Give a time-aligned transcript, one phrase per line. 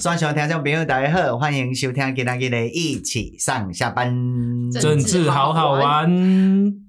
[0.00, 4.10] 线上听众朋友，大家好，欢迎收听今天的一起上下班，
[4.72, 6.10] 政治好好玩。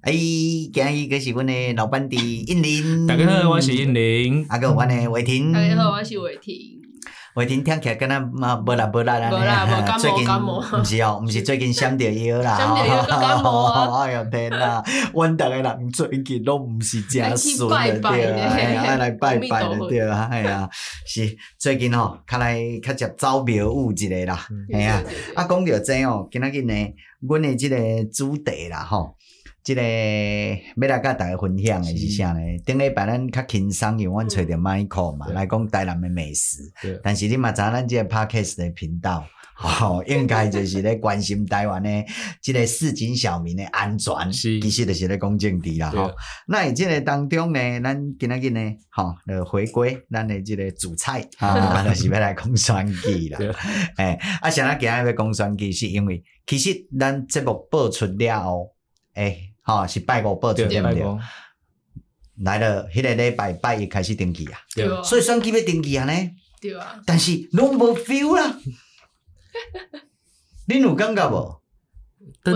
[0.03, 4.45] 哎，今日一个是阮的老班底印林，大家好，我是印林。
[4.47, 6.80] 阿个，我呢伟霆，大家好，我是伟霆。
[7.35, 9.29] 伟霆听起来敢若嘛无啦无啦啦，
[9.97, 14.03] 最近毋是哦，毋是最近 闪着腰啦，想着腰个感冒啊！
[14.03, 14.83] 哎呦天哪，
[15.13, 20.67] 阮逐个人最近拢毋是正顺的对，哎呀，爱来拜拜的对，哎呀，
[21.07, 25.01] 是最近吼，较来较接走庙务一个啦，哎呀，
[25.33, 26.73] 啊讲着这哦，今仔日呢，
[27.21, 27.77] 阮的即个
[28.13, 29.15] 主题啦吼。
[29.63, 32.39] 即个要来甲大家分享的是啥呢？
[32.65, 36.57] 顶礼拜咱较轻松，因为阮找着 Michael 嘛，来讲台南的美食。
[37.03, 41.89] 但是你嘛知影咱这个 Podcast 的频道， 吼，应该就是咧关心台湾的
[42.41, 45.91] 即个市井小民的安全，其实就是咧讲政治啦。
[45.91, 46.11] 吼，
[46.47, 53.39] 那喺即个当中呢，咱今仔日呢，吼，就回归咱的即个主菜， 啊，就是要来讲选举啦。
[53.97, 58.71] 诶，啊，啥物今日要讲选举，是因为其实咱节目播出了后，
[59.13, 59.49] 诶。
[59.61, 61.17] 吼，是拜五报出对不对？
[62.43, 66.13] 来了，迄个礼拜拜一开始登记啊，对，所以选举要登记啊呢，
[66.59, 68.57] 对啊，但是拢无 feel 啦，
[70.67, 71.61] 恁有感觉无？
[72.43, 72.51] 我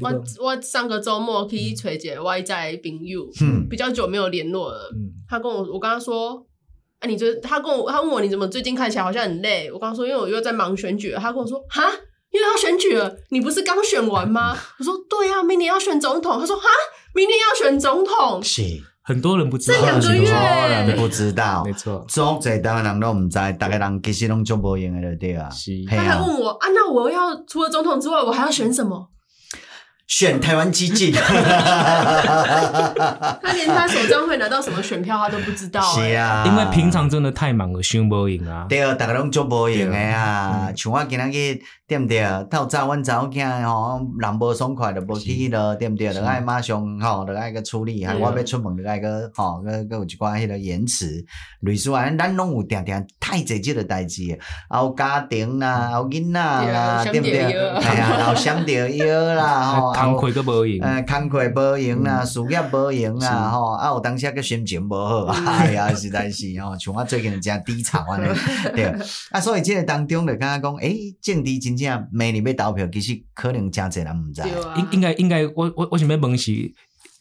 [0.00, 6.46] 我我上个周末去找一个外在朋友，嗯，比较久没有联络了，嗯，他跟我，我跟他说，
[7.00, 9.70] 哎，你最，他跟我，他问我你怎么最近看起来好像很累？
[9.70, 11.82] 我刚说，因为我又在忙选举，他跟我说，哈。
[12.32, 14.56] 因为要选举了，你不是刚选完吗？
[14.78, 16.38] 我说对啊，明年要选总统。
[16.38, 16.68] 他说哈，
[17.14, 18.62] 明年要选总统，是
[19.02, 20.14] 很多人不知道，这两个
[20.92, 25.48] 月不知道，没错，总在台湾人都唔知，大家人其实拢做无用的对啊。
[25.88, 29.08] 他还问我啊，那我要除了总统之外，我还要选什么？
[30.06, 31.20] 选台湾基进， 他
[33.54, 35.80] 连他手上会拿到什么选票他都不知道。
[35.82, 38.66] 是啊，因为平常真的太忙了，选不赢啊。
[38.68, 40.70] 对啊，大家拢做无用的啊。
[40.76, 42.24] 像我今仔日对不对？
[42.50, 46.12] 透早阮查某囝吼，人无爽快就无去了，对不对？
[46.14, 51.24] 就爱马上吼，就爱个处理，还我要出门就爱个吼，个个有一寡迄个延迟。
[51.60, 54.22] 类似话，咱拢有定定太济即个代志，
[54.68, 57.40] 啊有家庭啦，有囡仔啦，对不对？
[57.42, 59.95] 哎呀，然后想着药啦， 吼。
[60.04, 68.26] 工课都无用，呃，工课无用啊，事业无用啊，吼，啊，有当时个心情无好，哎呀，实在是吼，像我最近真低潮安尼，
[68.74, 68.84] 对，
[69.30, 74.42] 啊，所以即个当中就刚刚讲，诶，政治真正明年要投票，其实可能真侪人毋知，
[74.76, 76.52] 应应该应该，我我我想要问是，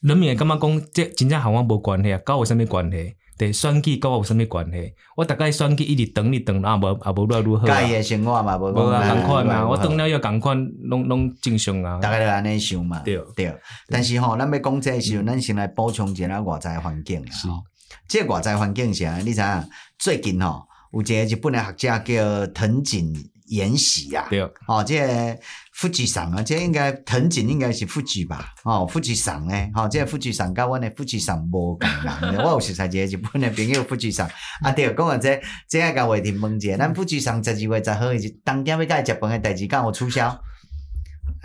[0.01, 3.15] 人民会感觉讲，这真正和我无关系啊，跟我有啥物关系？
[3.37, 4.93] 对，选举跟我有啥物关系？
[5.17, 7.67] 我大概选举一直等一等，啊无啊无论如何。
[7.67, 11.99] 家己的生活嘛，无无啊，共款嘛，我等了要共款，拢拢正常啊。
[11.99, 12.99] 大概就安尼想嘛。
[12.99, 13.53] 对对，
[13.89, 17.31] 但是吼，咱要讲这个时候，咱先来补充一下外在环境啦。
[17.43, 17.61] 吼，
[18.07, 19.63] 这个外在环境下，你知影
[19.99, 23.13] 最近吼有一个日本诶学者叫藤井
[23.45, 24.27] 延喜啊。
[24.29, 24.41] 对。
[24.67, 25.37] 哦，这个。
[25.77, 28.53] 富士山啊，这应该藤井应该是富士吧？
[28.63, 29.53] 哦，富士山呢？
[29.73, 32.37] 哦，这富士山跟阮的富士山无共人。
[32.41, 34.25] 我有识在一个日本的朋友富士山，
[34.61, 40.41] 啊对，讲啊这这个甲话题问者，咱富士山十二月十号是当天要甲伊食饭的代志，敢有取消？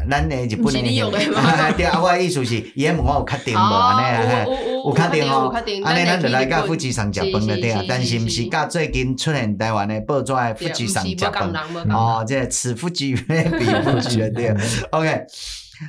[0.09, 0.81] 咱的日本的，
[1.77, 4.45] 对啊，我的意思是，伊问我有确定无安尼啊？
[4.85, 5.53] 有确定哦，
[5.85, 7.83] 安尼咱就来甲富士山食饭了对啊。
[7.89, 11.53] 但是毋是甲最近出现台湾的报纸富士山食饭
[11.91, 14.55] 哦，这此富士彼富士对。
[14.91, 15.25] OK，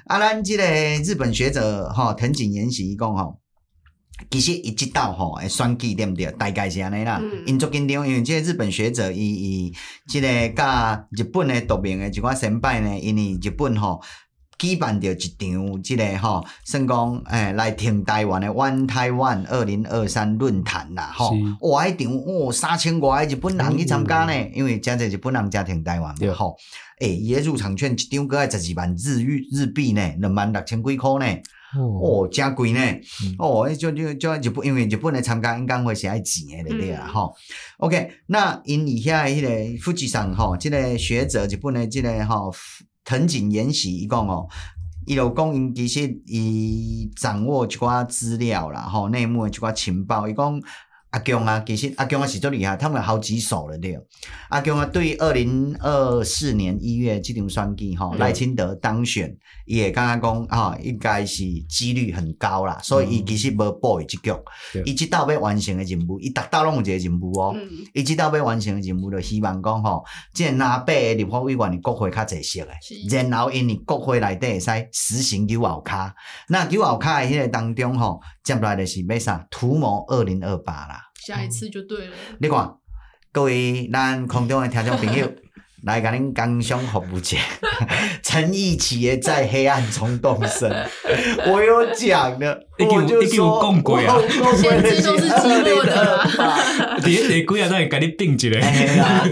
[0.07, 0.63] 啊，咱这个
[1.03, 3.40] 日本学者吼藤井研喜伊讲吼。
[4.29, 6.25] 其实一直到吼，诶，选举对不对？
[6.33, 7.21] 大概是安尼啦。
[7.45, 9.73] 因足紧张，因为这个日本学者伊伊，
[10.07, 14.01] 即个甲日本的著名的一寡先辈呢，因为日本吼
[14.59, 26.55] 举办着一场即个吼，算讲诶来挺台湾的 One Taiwan 二零二三论坛啦，吼，哇，迄场哇三千外日本人去参加呢，嗯、因为真济日本人家挺台湾嘛，对吼，
[26.99, 31.25] 诶，伊个入场券一张个爱十二万日元日币呢，两万六千几箍呢。
[31.79, 32.79] 哦，真贵呢！
[32.79, 37.07] 嗯、哦，就就就日本，因为日本来参加演讲会是爱钱的，对不对啊？
[37.07, 42.53] 吼、嗯、，OK，那因以下迄个富士山吼，即个学者日本的即个吼
[43.05, 44.47] 藤井研喜伊讲哦，
[45.05, 50.61] 伊就讲因其实伊掌握一寡资料啦，吼内幕的一寡情报，伊讲。
[51.11, 53.99] 阿强啊，其实阿强啊是最厉害，他们好几手了对。
[54.49, 59.35] 阿强啊，对二零二四年一月这场选举哈，赖清德当选，
[59.65, 64.31] 也刚刚讲哈，应该是几率很高啦，所以伊其实无报伊这局，
[64.85, 67.55] 伊直到要完成的任务，伊达到拢有一个任务哦，
[67.93, 72.67] 伊直到要完成的任务就希望讲吼，即个拿八个立法委员的国会较济席的，
[73.29, 76.15] 然后因为国会内底会使实行有后卡，
[76.47, 79.45] 那有后卡的迄个当中吼，接下来就是要啥？
[79.51, 81.00] 图谋二零二八啦。
[81.25, 82.13] 下一次就对了。
[82.39, 82.77] 你看，
[83.31, 85.31] 各位咱空中的听众朋友。
[85.83, 87.37] 来，甲恁工商服务一下，
[88.21, 90.71] 诚意企业在黑暗中动身。
[91.51, 94.15] 我有讲的，我就说，讲过啊，
[94.57, 97.01] 先知都是寂寞的。
[97.03, 98.61] 第一第几啊，咱会甲你定一个。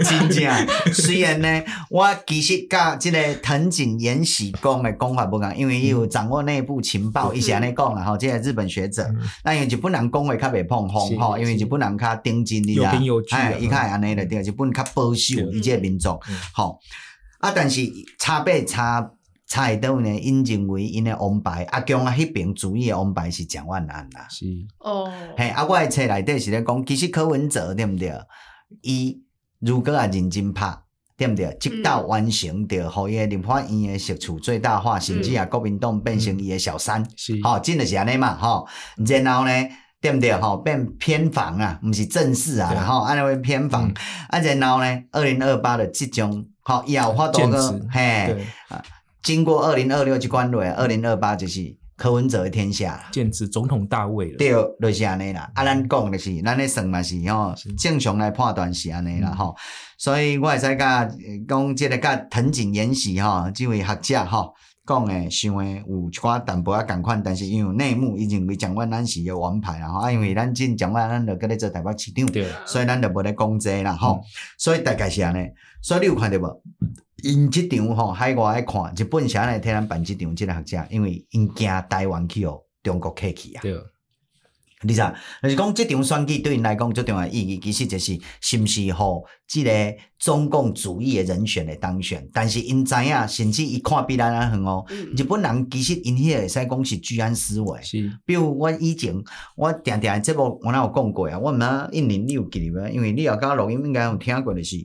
[0.02, 8.16] 真正，虽然呢，我其实甲即个藤井延喜讲的讲法不共，因为伊有掌握内部情报，伊是安尼讲啦吼。
[8.16, 9.08] 即个日本学者，
[9.44, 12.90] 那因为日本人讲话较袂碰风吼，因为日本人较顶真，你知道？
[13.30, 16.18] 哎，伊较会安尼的对，日本较保守，伊即个民族。
[16.54, 16.78] 好
[17.40, 17.80] 啊，但是
[18.18, 19.12] 差别差
[19.46, 20.08] 差喺倒呢？
[20.20, 24.26] 因认为因的王牌阿强啊，迄边主义的王牌是蒋万安啦。
[24.28, 24.44] 是
[24.78, 28.12] 哦，嘿，啊，我诶册内底是咧讲，其实柯文哲对毋对？
[28.82, 29.22] 伊
[29.58, 30.72] 如果啊认真拍，
[31.16, 31.56] 对毋对？
[31.58, 38.36] 直到完成着，互伊诶立法院诶释出最大化，甚至啊国民党变成伊诶小三，是吼，真的是安尼嘛？
[38.36, 38.68] 吼，
[39.04, 39.52] 然后呢？
[40.00, 40.32] 对不对？
[40.32, 43.92] 吼，变偏房啊，毋是正式啊，然后安尼会偏房。
[44.28, 48.34] 啊，然后呢，二零二八的即种，吼，以后发多个，嘿，
[49.22, 54.38] 经过二零二六这关落，二零二八就是柯文哲的天下，简直总统大位了。
[54.38, 55.50] 对，就是安尼啦。
[55.54, 59.54] 啊，咱讲的是，咱咧算嘛是吼，正常来判断是安尼啦，吼。
[59.98, 61.06] 所以我会使甲
[61.46, 64.54] 讲，即个甲藤井延喜吼，即位学者吼。
[64.86, 72.46] 讲诶，想诶有一寡淡薄仔共款，但是因为内幕已经为蒋万安是个王牌啦吼，啊，因为咱进蒋万安着搁咧做台北市长，对。
[72.66, 74.22] 所以咱着无咧讲这啦吼，嗯、
[74.58, 75.48] 所以大概是安尼，
[75.80, 76.62] 所以你有看着无？
[77.22, 83.62] 因即场吼海外爱看，日本是安尼替咱办即场即个学者，因为因惊台湾去哦，中国客气啊。
[84.82, 85.02] 你知，
[85.42, 89.70] 就是讲这场选举对因来讲最重要意义，其实就是是毋是互即个
[90.18, 92.26] 中共主义的人选的当选。
[92.32, 94.82] 但是因知影，甚至伊看比咱还远哦。
[94.88, 97.82] 嗯、日本人其实因迄个会使讲是居安思危。
[97.82, 99.14] 是，比如我以前
[99.54, 101.38] 我定定节目我哪有讲过啊？
[101.38, 102.88] 我毋知印尼你有记得无？
[102.88, 104.76] 因为你有刚刚录音应该有听过的是。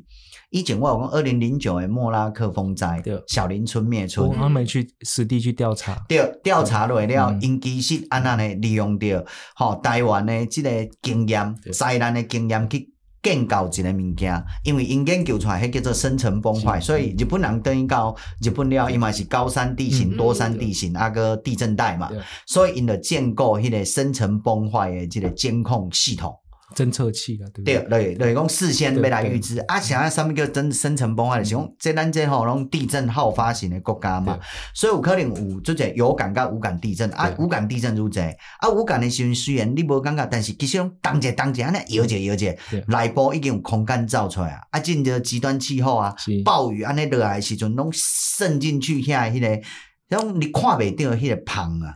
[0.55, 3.21] 以前我有讲二零零九的莫拉克风灾，对。
[3.27, 12.89] 小林村灭村，他们去实地去调查，对调查落了，因其实安那呢利用着吼台湾的这个经验，灾难的经验去
[13.21, 22.09] 建构一个物件，因为因研究出来迄叫做深层崩坏，所以日本人等于到日本了，因为是高山地形、多山地形，啊个地震带嘛，
[22.47, 26.33] 所以因着建构迄个深层崩坏的这个监控系统。
[26.73, 28.13] 侦测器啊，对不对？
[28.13, 29.59] 对，对，讲事先要来预知。
[29.67, 31.69] 啊，想要什么叫真深层崩坏的情况？
[31.77, 34.39] 这咱这吼拢地震好发型的国家嘛，
[34.73, 37.09] 所以有可能有即个有感甲无感地震。
[37.11, 38.21] 啊，无感地震如这
[38.59, 42.55] 啊，无感的时阵虽然你无感觉，但是其实拢当者当者安尼摇者摇者，
[42.87, 51.93] 内部已经有空间造出来啊，啊，进着极端气候啊，暴雨安尼落来的时阵拢渗进去遐迄个，种你看袂到迄个棚啊。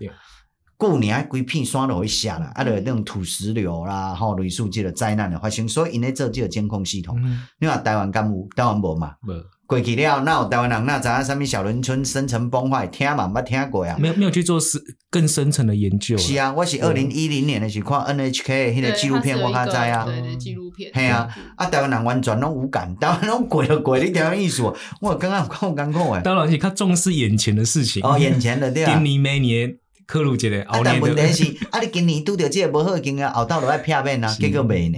[0.80, 7.20] 过年啊，规片山都会下啦，啊，着那种土石流啦，吼，类似这个灾难的发生，所以因咧做这个监控系统。
[7.60, 8.48] 你话台湾敢有？
[8.56, 9.12] 台湾无嘛？
[9.28, 9.34] 无。
[9.68, 12.88] 过去了，那有台湾人那知影什么小林村深层崩坏？
[12.88, 13.98] 听嘛捌听过呀？
[14.00, 14.82] 没有没有去做深
[15.12, 16.18] 更深层的研究。
[16.18, 20.06] 是啊，我是二零一零年的时候看 NHK 迄个纪录片，我较知啊。
[20.06, 20.92] 对对，纪录片。
[20.94, 21.28] 系啊，
[21.58, 24.64] 啊，台湾人完全拢无感，台湾拢过了过，你听意思？
[25.02, 26.22] 我刚刚看刚看诶。
[26.24, 28.02] 当然是较重视眼前的事情。
[28.02, 28.94] 哦，眼前的对啊。
[28.94, 29.76] 今年每年。
[30.10, 34.98] 克鲁杰的，啊，但问题是， 啊，你今年拄着这个无好经验，后头落来片面啊，结果没呢，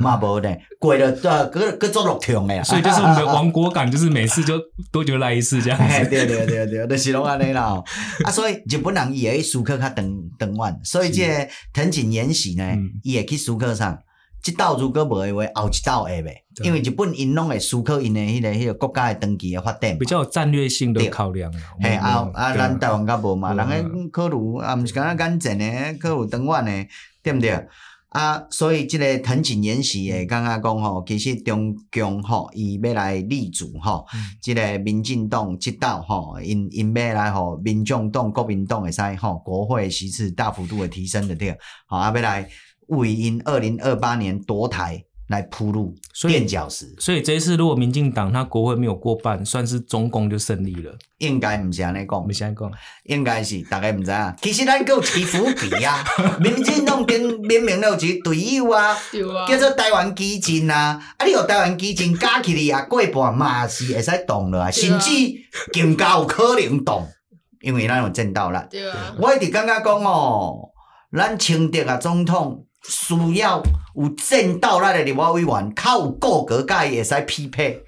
[0.00, 4.54] 嘛无呢，过了对，搁搁做落痛诶，所以就是我们的王国感，就是每次就
[4.92, 6.08] 多久来一次这样子。
[6.08, 7.82] 对对对对，就是拢安尼啦。
[8.22, 9.94] 啊，所以日本人伊会去思考较长
[10.38, 13.98] 长远，所以这藤井延喜呢，伊会去思考上。
[14.46, 21.52] 这道如果无诶话，后一道会未，因为日本因拢会思考因诶迄个迄个国家诶长期诶发展，比较有战略性的考量。
[21.80, 26.88] 嘿，啊啊，咱台湾较无嘛，人诶考虑啊，毋是干那简单的，考虑长远诶，
[27.24, 27.66] 对毋对？
[28.10, 34.06] 啊，所以即个藤井延喜诶，刚刚讲吼，其实中共吼，伊要来立足吼，
[34.40, 41.50] 即个民进党即道吼，因因要来吼，民众党、国民党会使吼，国会席次大幅度诶提升的对，
[41.88, 42.48] 吼啊，要来。
[42.88, 45.92] 为因二零二八年夺台来铺路
[46.28, 50.96] 垫脚石，所以这一次如果民进党他国会没有过半，算是中共就胜利了。
[51.18, 52.70] 应该唔是安尼讲，唔是安尼讲，
[53.06, 54.36] 应该是大家唔知啊。
[54.40, 56.04] 其实咱有起伏笔啊，
[56.38, 61.02] 民进党跟明明有一个队友啊，啊叫做台湾基金啊。
[61.16, 65.10] 啊，你有台湾基金加起来啊，过半嘛是会使动了啊，甚至
[65.72, 67.04] 更加有可能动，
[67.62, 68.64] 因为咱有见到啦。
[68.70, 70.70] 对啊，我一直感觉讲哦，
[71.12, 72.62] 咱清德啊总统。
[72.88, 73.62] 需要
[73.94, 77.82] 有正道来的立法委员，较有够格，甲伊会使匹配。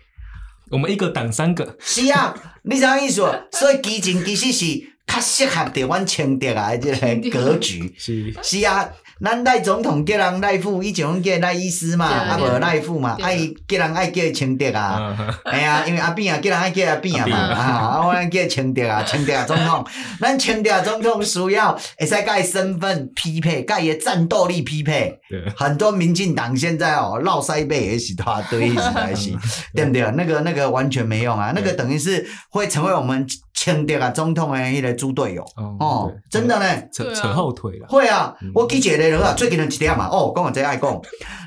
[0.70, 1.76] 我们一个党三个。
[1.80, 3.22] 是啊， 你啥意思？
[3.52, 6.90] 所以基情其实是较适合台阮清德啊，即
[7.30, 8.88] 个格局 是是啊。
[9.24, 19.84] 咱赖总统叫人赖副，以前拢叫赖医师嘛，啊无赖副嘛，爱伊叫人爱叫清德啊，哎呀，因为阿扁啊叫人爱叫阿扁啊嘛，啊，我叫清德啊，清德啊总统，
[20.20, 25.18] 咱清德总统需要会使甲伊身份匹配，甲伊的战斗力匹配，
[25.56, 29.30] 很多民进党现在哦落腮背也是大堆，实在是，
[29.74, 30.02] 对不对？
[30.16, 33.26] 那个那个完全没用啊，那个等于是会成为我们。
[33.58, 35.44] 清德啊，总统的迄个猪队友
[35.80, 37.88] 哦，真的呢，扯扯后腿了。
[37.88, 41.00] 会啊，我记一个咧啊，最近的一点嘛，哦，讲个这爱讲，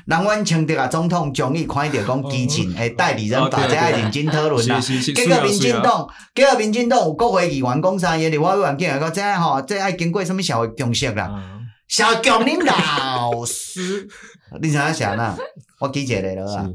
[0.04, 4.78] 人阮清德啊，总统终于看到讲基进诶代理人法，这爱认真讨论啦。
[4.78, 8.28] 结果民进党，结果民进党有国会议员讲啥嘢？
[8.28, 11.30] 立法委员讲个这吼，这爱经过什么社会共识啦？
[11.88, 12.74] 社会共领导
[13.46, 14.06] 师，
[14.60, 15.34] 你怎样想呢？
[15.80, 16.68] 我记一个咧啊，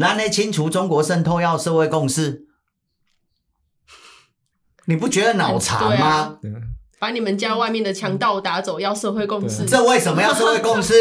[0.00, 2.49] 咱咧清除中国渗透要社会共识。
[4.90, 6.34] 你不觉得脑残吗？
[6.98, 9.64] 把你们家外面的强盗打走，要社会共识。
[9.64, 10.92] 这为什么要社会共识？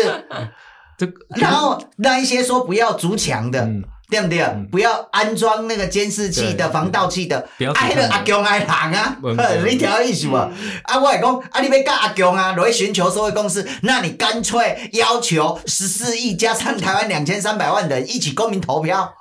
[1.35, 3.67] 然后那一些说不要筑墙的，
[4.09, 4.45] 对不对？
[4.71, 9.17] 不要安装那个监视器的、防盗器的，挨了阿强爱人啊！
[9.65, 10.35] 你听意思不？
[10.35, 10.51] 啊，
[11.01, 19.15] 我来讲，啊，你要跟阿强啊，来寻求社会共识，那你干脆要求十四亿加上台湾两千三百万人一起公民投票。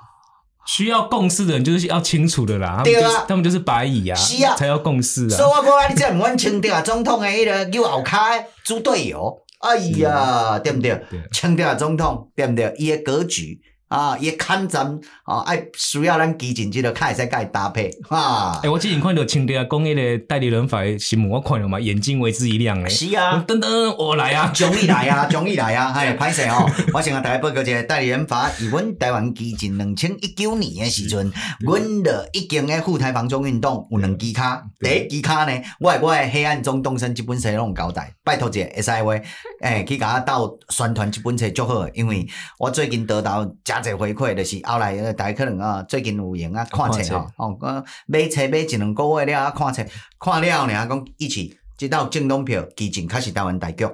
[0.71, 5.35] 需要共识的人就是要清楚的啦，对啊，他们就是白蚁啊，是啊，才要共识啊。
[5.35, 11.03] 所以我讲你这唔问清掉总统的迄个叫后开猪队友，哎呀，对不对？
[11.31, 12.71] 清掉总统对不对？
[12.77, 13.59] 伊的格局。
[13.89, 18.59] 啊，也看咱啊，爱需要咱基进这个开始甲伊搭配啊。
[18.61, 22.89] 诶、欸，我之前看到清德啊，讲迄个代理人法的新闻，我看了嘛，眼睛为之一亮诶。
[22.89, 31.31] 是啊，等等，我来啊，终于来啊， 终于来啊，哎，歹势哦，我先甲大家报告一下代理人法，以阮台湾基进两千一九年诶时阵，
[31.61, 39.23] 阮的已经诶赴台防中运动有两支卡，第一支卡呢，我我诶黑暗中动身即本册拢交代，拜托者会使话，诶、
[39.61, 42.27] 欸，去甲我斗宣传即本册足好，因为
[42.59, 43.43] 我最近得到
[43.79, 49.83] 这回馈就是后来大家可能啊，最近有闲啊看册吼，哦，买册买一两个月了啊，看册
[50.19, 53.85] 看了呢，讲一起接到京东票，基进开始台湾大局，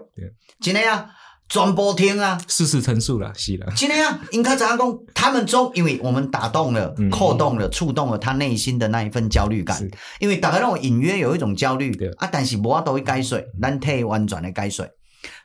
[0.60, 1.08] 真的啊，
[1.48, 4.98] 全部听啊，事实陈述了，是了，真的啊，应该怎样讲？
[5.14, 9.80] 他们中，因为我们打动了、扣动了、触动了他内心的那一份焦虑感，
[10.20, 14.88] 因为大家让我隐约有一种焦虑，啊，但是无法度去解说，咱替完全的解说。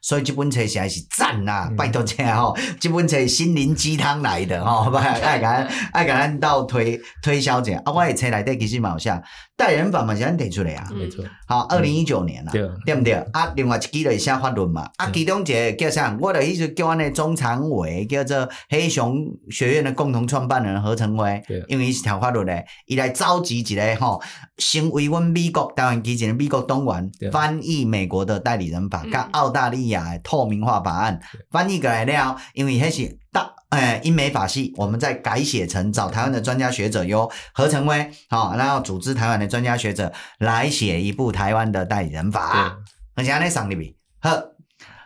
[0.00, 9.22] 所以这本册实在是赞呐、啊，嗯、拜托这吼，这本册心灵鸡汤来的吼， 爱给咱 爱给咱到推推销者，啊，我的册内底其实嘛有写。
[9.56, 11.22] 代理人法嘛是咱提出来啊，没错。
[11.46, 12.94] 好，二零一九年啦，对。
[12.94, 13.12] 不对？
[13.32, 16.16] 啊，另外一期就是写法律嘛，啊，其中一个叫啥？
[16.18, 19.14] 我的意思叫阮的中常委叫做黑熊
[19.50, 24.22] 学院的共同创办人何成辉，因为伊是条法律的，伊来召集一个吼，
[24.56, 29.89] 成为阮美国台湾基进的美国党员，翻译美国的代理人法，跟澳大利
[30.22, 31.20] 透明化法案
[31.50, 33.50] 翻译过来了，因为那是大。
[33.70, 42.78] 哎，英美法系，我们再改写成找台湾的专家学者，哟何成威好，然后组织台湾的专家学者来写一部台湾的代理人法，
[43.14, 43.94] 而且安尼上里边，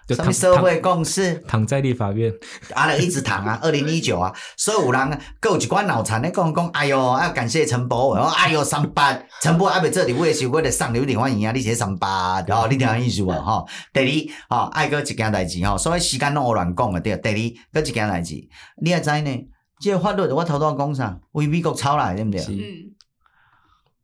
[0.08, 0.14] 呵。
[0.14, 1.34] 什么社会共识？
[1.48, 2.32] 躺在立法院，
[2.74, 3.58] 啊，一直躺啊！
[3.62, 13.30] 二零一九啊，所以有人各有一关脑残咧，讲讲，哎哟，要感谢陈柏伟，哎哟，三八，陈柏伟阿这里为是为了上流点欢迎啊，你写三八，然哦，你听意思无？
[13.30, 14.00] 哈，第
[14.48, 18.34] 二，哈，爱搁一件代志，吼，所以时间拢我乱讲啊，对，第二，搁一件代志，
[18.82, 19.48] 你也知呢？
[19.80, 21.18] 这个法律我头拄讲啥？
[21.32, 22.40] 为美国抄来，对不对？
[22.42, 22.94] 嗯。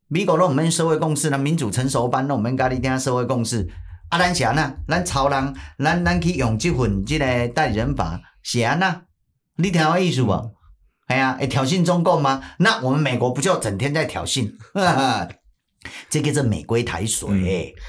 [0.09, 3.66] 美国拢毋免社会共识，那民主成熟班拢毋免甲你听社会共识。
[4.11, 9.02] 啊，咱是安那，咱超人，咱咱去用即份即个代理人法是安那，
[9.57, 10.52] 你听我意思无？
[11.07, 12.43] 哎呀，会挑衅中共吗？
[12.59, 14.52] 那我们美国不就整天在挑衅？
[16.11, 17.83] 这个是美国台水，嗯、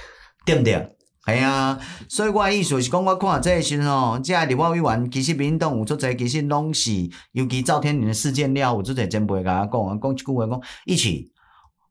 [0.45, 0.95] 对不对？
[1.25, 6.91] 哎呀，所以我意思是讲，我看这个时候，这立法委员其实民党有做这其实拢是，
[7.31, 11.31] 尤其赵天麟的事件了，有做这前辈甲我讲，讲一句话讲，一起，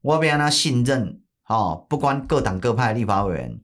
[0.02, 3.60] 我要安那信任，哦，不管各党各派的立法委员。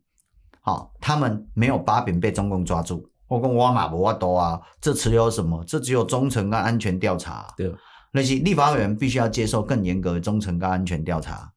[0.67, 3.09] 好，他们没有把柄被中共抓住。
[3.29, 5.63] 我讲我嘛无法度啊，这只有什么？
[5.65, 7.47] 这只有忠诚跟安全调查。
[7.57, 7.73] 对，
[8.11, 11.53] 那些立法委员必须要接受更严格的忠诚跟安全调查。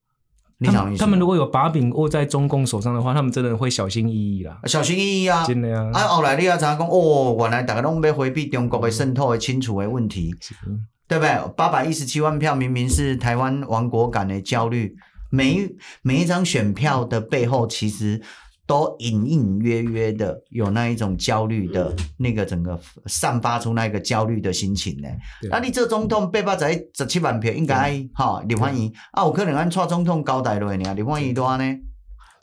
[0.63, 4.59] 他们他们如果有把柄握在中共手上的话，他们真的会小心翼翼啦。
[4.65, 5.89] 小心翼翼啊，真的呀。
[5.91, 6.87] 啊，后来你要怎样讲？
[6.87, 10.35] 哦，原来大家拢要回避中国的渗透的清楚的问题，
[10.67, 11.35] 嗯、对不对？
[11.57, 14.95] 八百一十七万票明明是台湾亡国感的焦虑，
[15.31, 18.21] 每一每一张选票的背后其实。
[18.69, 25.09] 都隐隐约约的有那一种焦虑的那个整个散发出那个焦虑的心情呢。
[25.49, 31.63] 那你这总统八百十十七万票应该哈李焕英啊，有可能按蔡总统交代落呢，李焕英多少呢？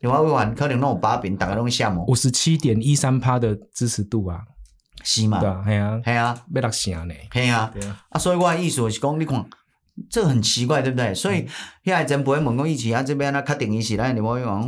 [0.00, 2.04] 另外委员可能拢有把柄，大家拢想哦。
[2.08, 4.40] 五十七点一三趴的支持度啊，
[5.04, 5.38] 是嘛？
[5.38, 7.72] 对啊，系啊，系啊，要落成呢，系啊，
[8.08, 9.46] 啊，所以我的意思是讲，你看。
[10.10, 11.14] 这个很奇怪，对不对？
[11.14, 11.46] 所以
[11.82, 14.66] 现在真不会问讲以前啊，这边那确定伊是咱立法院，我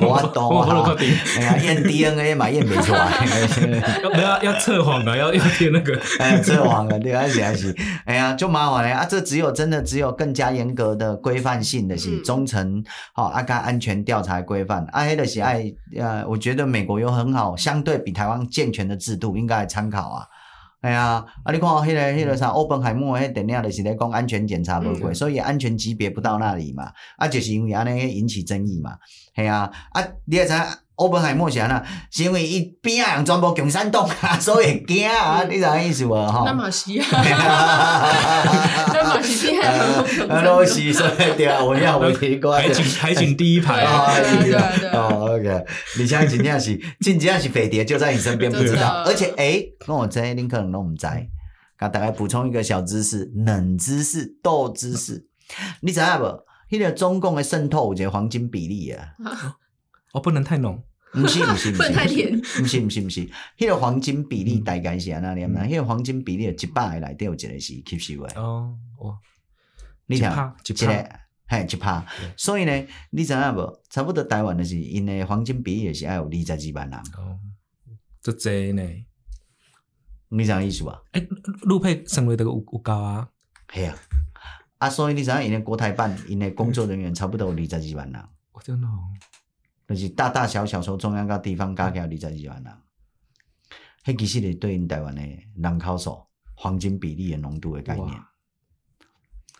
[0.00, 0.96] 我我懂啊。
[1.36, 3.10] 哎呀，验 DNA 嘛验不出来，
[4.14, 7.76] 不要要测谎啊，要要贴那个，哎，测谎啊，对啊是啊是，
[8.06, 9.04] 哎呀，就麻烦了啊。
[9.04, 15.64] 这只有真的只有更加严格的规范性的是忠诚，好啊，该安全调查规范啊，黑的是爱
[15.98, 20.26] 呃，我觉得美国有很好，相对比台湾健全的制度，应该来参考啊。
[20.82, 21.52] 哎呀，啊！
[21.52, 26.92] 你看迄、那个、迄个啥，欧本海默迄电影就是咧讲安全检查无过，嗯、所以安全级别不到那里嘛。
[27.16, 28.98] 啊，就是因为安尼引起争议嘛。
[29.34, 30.52] 系啊，啊，你也知。
[31.02, 36.14] 欧本海默是安那，是因为伊边啊人全部共产党啊， 所以惊啊，你知影意思无？
[36.14, 37.06] 吼，那嘛是啊，
[38.94, 39.68] 那嘛是边仔
[40.28, 45.64] 人，都是说对啊，我要我提过，海景海景第一排啊，对对对，哦，OK，
[45.98, 51.06] 你像真正是，真正是飞碟就在你身边，不知道，而且诶，跟我这林可能拢唔知，
[51.78, 55.26] 给大概补充一个小知识，冷知识，豆知识，
[55.80, 56.44] 你知影无？
[56.70, 59.08] 迄个中共的渗透有一个黄金比例啊，
[60.14, 60.82] 哦，不能太浓。
[61.12, 62.40] 不是不是不是，太甜。
[62.40, 63.28] 不是不是不是，
[63.58, 65.62] 迄个黄金比例大概是安那念嘛？
[65.64, 68.40] 迄个黄金比例一百个内底有一个是吸收的。
[68.40, 69.18] 哦哦，
[70.06, 71.10] 你听，一个
[71.46, 72.04] 嘿一趴。
[72.36, 73.82] 所以呢，你知影无？
[73.90, 76.98] 差不多台湾的是因为黄金比例是爱有二十几万人。
[76.98, 77.38] 哦，
[78.22, 78.82] 这侪呢？
[80.28, 81.02] 你知影意思吧？
[81.12, 81.28] 诶，
[81.64, 83.28] 陆配成为这个有有高啊？
[83.70, 83.94] 系啊，
[84.78, 88.24] 啊，所以你知影因为国台办因为工作人员差不多有二十几万人。
[88.52, 88.88] 我真的。
[89.94, 92.72] 就是大大小小从中央到地方加起来二十二万人，
[94.04, 95.22] 迄其实是对应台湾的
[95.56, 96.18] 人口数
[96.54, 98.08] 黄金比例的浓度的概念。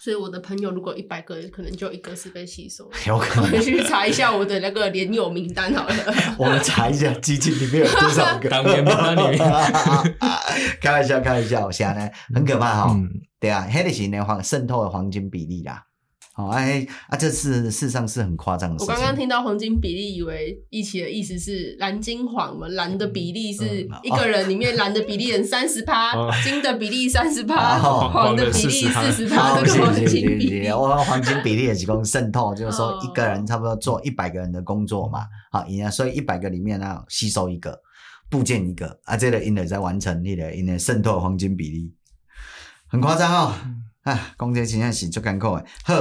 [0.01, 2.91] 所以我的朋友如果一百个，可能就一个是被吸收。
[3.07, 3.53] 有可能。
[3.53, 5.95] 我去查一下我的那个连友名单好了。
[6.39, 8.49] 我们查一下基金里面有多少个。
[8.49, 9.39] 当面名单里面。
[10.83, 12.93] 开玩笑，开玩笑，现在呢很可怕哈。
[12.93, 15.85] 嗯、对啊，迄个是呢黄渗透的黄金比例啦。
[16.35, 18.95] 好哎啊，这是事实上是很夸张的事情。
[18.95, 22.67] 我刚刚听到黄金比例，以为一起的意思是蓝金黄嘛？
[22.69, 29.61] 蓝的比例是一个人里面蓝的比例人三十趴， 金的比例三十趴，黄的比例四十趴。
[29.61, 30.07] 这个黄金
[30.39, 35.27] 比例，我黄金比例也提供渗透， 就是说一个人差不多做一百个人的工作嘛。
[35.51, 37.79] 好，人家所以一百个里面呢吸收一个
[38.31, 41.93] 部件一个啊，这个因为在完成你的因为渗透黄金比例，
[42.89, 43.55] 很夸张哦。
[44.03, 45.65] 啊，讲这真正是足艰苦诶。
[45.85, 45.95] 好，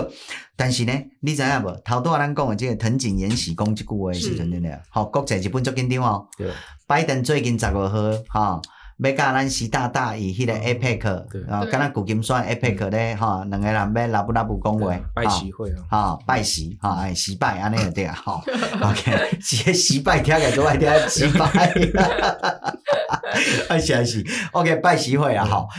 [0.56, 1.72] 但是呢，你知影无？
[1.86, 6.28] 头拄仔咱讲诶，即个藤井延喜讲即句话诶时阵，真诶，好，国际日本足紧张哦。
[6.38, 6.50] 对。
[6.88, 8.62] 拜登最近十五号，哈，
[8.98, 18.44] 要甲咱习大大以迄个 APEC，啊，敢若旧金山 APEC 咧，哈，两个人要拉布拉布讲话，拜习会啊，哈，拜习，哈，哎，习拜安尼个对啊， 吼
[18.82, 22.72] ，OK，是习拜听起来都爱听习拜，哈哈哈哈
[23.08, 23.24] 哈，
[23.70, 25.70] 啊是啊是，OK，拜习会啊，好。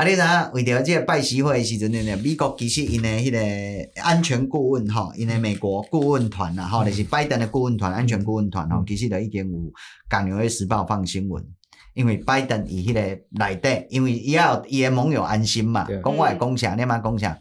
[0.00, 0.04] 啊！
[0.04, 9.58] 你知影为着即个拜习会的时阵呢，美国其实因诶迄个安全顾问吼，因诶美国顾问团啦，吼，就是拜登的顾问团、安全顾问团吼，其实就已经有
[10.08, 11.44] 《港纽约时报》放新闻，
[11.92, 13.00] 因为拜登伊迄个
[13.32, 17.38] 内底，因为伊要伊的盟友安心嘛，讲我会讲啥，你嘛讲啥。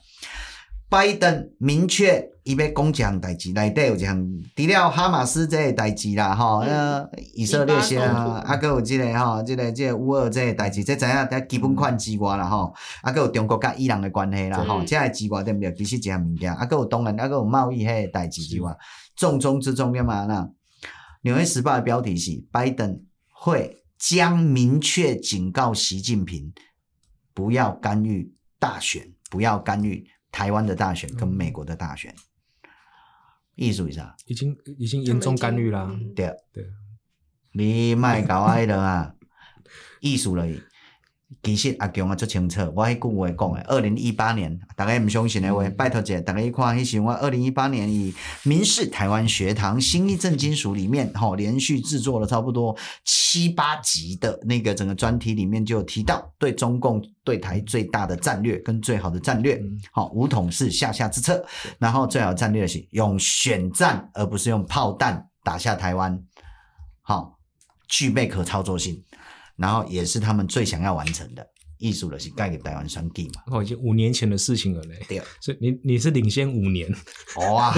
[0.89, 4.17] 拜登明确伊要讲一项代志，内底有一项，
[4.55, 15.71] 除了哈马斯这个代志啦，吼，呃，以色列先啊，啊，搁有即个吼，即个即个乌俄这个代志，这知影在基本款之外啦，吼，啊，搁有中国甲伊朗的关系啦，吼，这个之外对不对？
[15.75, 18.75] 其实一项物件，啊，搁有当然，啊，搁有贸易迄个代志之外，
[19.15, 20.41] 重中之重要嘛，那
[21.21, 22.99] 《纽约时报》的标题是：拜登
[23.31, 26.51] 会将明确警告习近平，
[27.35, 30.03] 不要干预大选，不要干预。
[30.31, 32.13] 台湾的大选跟美国的大选，
[33.59, 34.15] 意思是啥？
[34.25, 35.93] 已经已经严重干预啦。
[36.15, 36.65] 对对，
[37.51, 39.13] 你卖搞爱的啊，
[39.99, 40.45] 艺术了。
[41.43, 48.13] 其实阿强啊，足清楚，我迄句话讲诶，二零一八年，大家毋相信诶话，拜托者，大家一看迄时我二零一八年以
[48.43, 59.61] 民视台湾学堂新一正金属里面，吼，连续制作了差不多七八集的那个整个专题里面就有提到，对中共对台最大的战略跟最好的战略，
[59.91, 61.45] 好，武统是下下之策，
[61.77, 66.19] 然后最好的战略是用选战而不是用炮弹打下台湾，
[67.01, 67.37] 好，
[67.87, 69.03] 具备可操作性。
[69.59, 71.45] 然后也是他们最想要完成的
[71.77, 73.43] 艺术的是盖给台湾兄弟嘛？
[73.47, 75.05] 哦，已经五年前的事情了嘞。
[75.07, 76.89] 对，所以你你是领先五年。
[77.35, 77.73] 哇，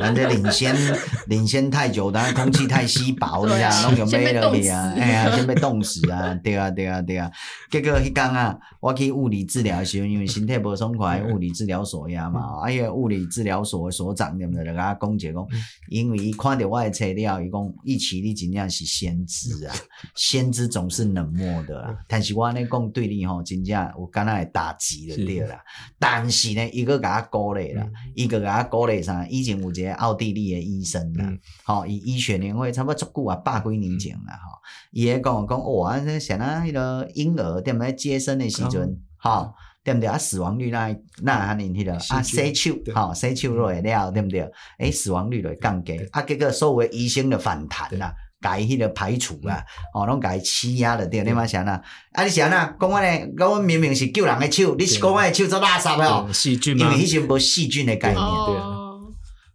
[0.00, 0.74] 咱这领先
[1.28, 7.30] 领先太久，当然空气太稀薄，你知啊，拢就没了去啊，哎呀，先被冻死啊， 对啊，对啊，对啊。
[7.70, 14.64] 结果迄天啊，我去物理治疗的时候，因为身体不爽快，物理治疗所呀嘛，哎呀，物理治疗所的所长对不对？
[14.64, 15.46] 就甲我讲一讲，
[15.88, 19.74] 因为伊看着我的材料，伊讲一起你真正是先知啊，
[20.16, 21.96] 先知总是冷漠的啦。
[22.08, 25.60] 但是我安尼讲对你吼，真正有敢若会打击的对啦。
[25.98, 29.26] 但是呢，伊个甲我鼓励啦，伊个甲我鼓励啥？
[29.28, 31.26] 以前有一个奥地利的医生啦，
[31.64, 34.58] 吼，伊医学年会差不多足久啊，百几年前啦，吼，
[34.92, 39.52] 伊会讲讲哇，这像啊迄个婴儿踮咧接生的时阵，吼，
[39.84, 40.18] 对不对啊？
[40.18, 44.50] 死亡率那那安尼迄个啊，洗手，吼，洗手落来了，对不对？
[44.78, 48.12] 诶，死亡率就会降低，啊，结果所有的医生的反弹啦。
[48.42, 51.78] 改迄个排除啦，哦，拢改欺压了对，你嘛想啊？
[52.12, 52.74] 啊，你想啊？
[52.80, 56.26] 讲我呢，讲我明明是救人的手，你是讲我的手做垃圾哦？
[56.32, 56.86] 细菌吗？
[56.86, 58.79] 因为以前无细菌的概念，对。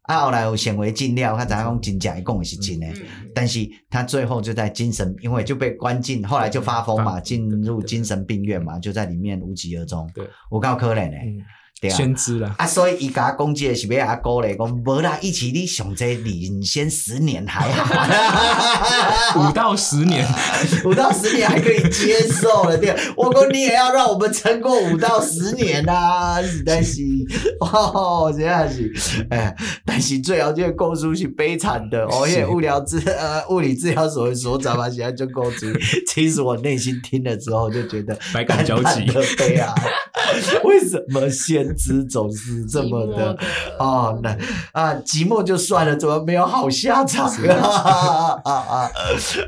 [0.07, 2.87] 啊，后来有显微镜料，他知影讲真假，伊讲的是真的。
[3.33, 10.09] 但是他最后就在精神，因为就被关进，后来就发疯嘛，进入精神病院嘛，就在里面无疾而终。
[10.13, 11.17] 对，我告可怜的。
[11.81, 20.25] 对啊，先知了啊，所以伊甲我讲即个是要阿哥咧，讲无啦，一起你上济领先十年还好， 五到十年，
[20.85, 22.95] 五到十年还可以接受了，对。
[23.17, 27.01] 我讲你也要让我们撑过五到十年呐、啊，实在是？
[27.59, 29.53] 哦，这样是，哎，
[29.85, 39.05] 但是最后这个故事是悲惨的，哦，因为物料治 呃物理治疗所的所长嘛，现在就故事，其实我内心听了之后就觉得百感交集，
[39.37, 39.73] 悲啊，
[40.63, 41.64] 为什么先？
[41.65, 43.39] 先知总是 这么的，的
[43.79, 44.29] 哦，那
[44.73, 48.41] 啊寂寞就算了，怎么没有好下场啊？
[48.45, 48.91] 啊啊，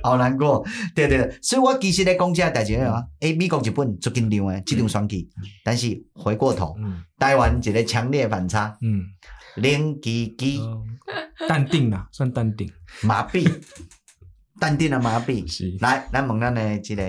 [0.04, 0.66] 好难过。
[0.96, 5.28] 对对，所以我其实咧讲这个代志啊，诶，美国日本最紧张诶，这种选举，
[5.64, 9.04] 但是回过头，嗯、台湾一个强烈反差，嗯，
[9.56, 10.60] 零基基，
[11.48, 12.70] 淡定啦，算淡定，
[13.02, 13.50] 麻痹，
[14.60, 15.46] 淡定的麻痹。
[15.50, 17.04] 是，来，咱问咱的这个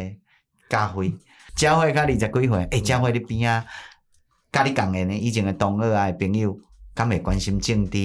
[0.69, 1.13] 家辉，
[1.57, 3.65] 家辉，他二十几岁，诶、欸，家辉你边啊？
[4.51, 5.15] 甲你共诶呢？
[5.15, 6.59] 以前诶同学啊，朋友，
[6.95, 7.99] 敢会关心政治？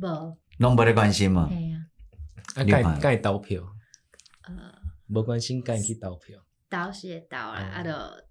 [0.00, 1.48] 无，拢无咧关心嘛。
[1.50, 1.76] 系啊。
[2.56, 3.62] 啊，该该投票。
[4.42, 4.54] 呃，
[5.08, 6.38] 无关心，该去投票。
[6.68, 8.24] 投是会投啦，啊，着。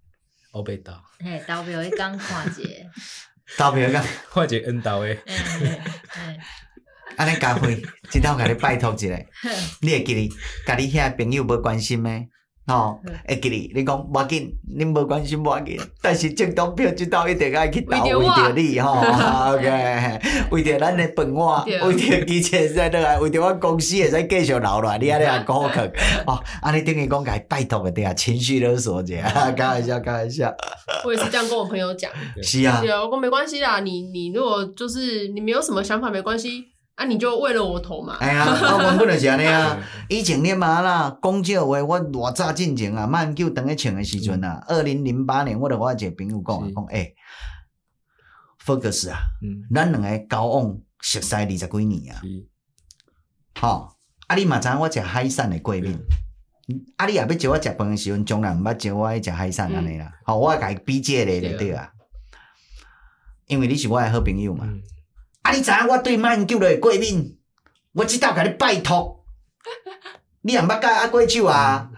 [0.53, 0.93] 我袂投。
[1.19, 2.63] 嘿，投票迄讲看者。
[3.57, 5.19] 投票讲看者恩投诶。
[7.17, 9.07] 安尼家辉，今朝甲你拜托一下，
[9.81, 10.29] 你会记哩？
[10.65, 12.29] 甲你遐朋友无关心咩？
[12.69, 18.93] 哦，会记哩，你讲无要紧，你无关心无要紧， 但是政党票这道一定爱去投，为着你 吼
[19.53, 20.19] ，OK，
[20.51, 25.81] 为着咱的饭碗，为着以前在倒来，为着我公司会使继续留落来，你安尼也高兴，
[26.27, 29.15] 哦，安尼等于讲该拜托个对啊，情绪勒索者，
[29.57, 30.53] 开玩笑，开玩笑。
[31.03, 32.11] 我也是这样跟我朋友讲，
[32.43, 36.65] 是啊，是啊，我讲没关系啦，你你如果就是你没有什么想法，没关系。
[36.99, 37.05] 啊！
[37.05, 38.17] 你就为了我投嘛？
[38.19, 39.77] 哎呀，我原本就是安尼啊。
[40.09, 44.61] 以前你嘛啦，讲这话我偌早进前啊，慢久等于穿的时阵啊。
[44.67, 47.15] 二零零八年，我着我一个朋友讲啊，讲诶
[48.59, 49.17] f o c u s 啊，
[49.73, 52.21] 咱两个交往熟悉二十几年啊。
[53.55, 53.95] 好，
[54.27, 55.97] 啊你嘛知影我食海产的过敏，
[56.97, 60.11] 啊你也要招我食饭的时阵，从来毋捌招我去食海产安尼啦。
[60.25, 61.93] 好，我甲伊比这个就对啊，
[63.47, 64.67] 因为你是我的好朋友嘛。
[65.41, 65.51] 啊！
[65.51, 67.37] 你知影我对慢久的过敏，
[67.93, 69.23] 我即道甲你拜托，
[70.41, 71.89] 你也毋捌教阿过酒啊？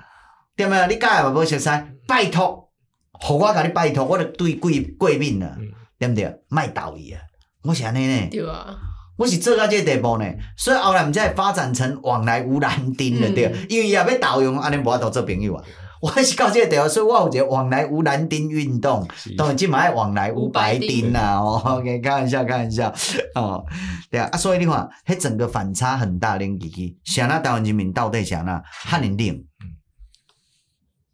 [0.56, 0.88] 对毋？
[0.88, 1.70] 你教也嘛无熟悉，
[2.08, 2.70] 拜托，
[3.14, 5.56] 互我甲你拜托，我著对过过敏啦，
[5.98, 6.42] 对毋对？
[6.50, 7.22] 莫斗伊啊！
[7.64, 8.78] 我是安尼呢，对啊，
[9.18, 10.26] 我是做到这个地步呢，
[10.58, 15.64] 所以后来毋才会发展成往来无难丁了，对，因为伊也要斗用，安尼无法度做朋友啊。
[16.02, 21.36] 我是到这个地步，所以我有一个往来无蓝丁运动，当然即嘛爱往来无白丁啦。
[21.38, 22.92] 哦，OK，开玩笑，开玩笑。
[23.36, 23.64] 哦，
[24.10, 29.46] 对啊，啊，所以你看，迄整个反差很大，恁记记，想那台湾人民到底想那汉人定？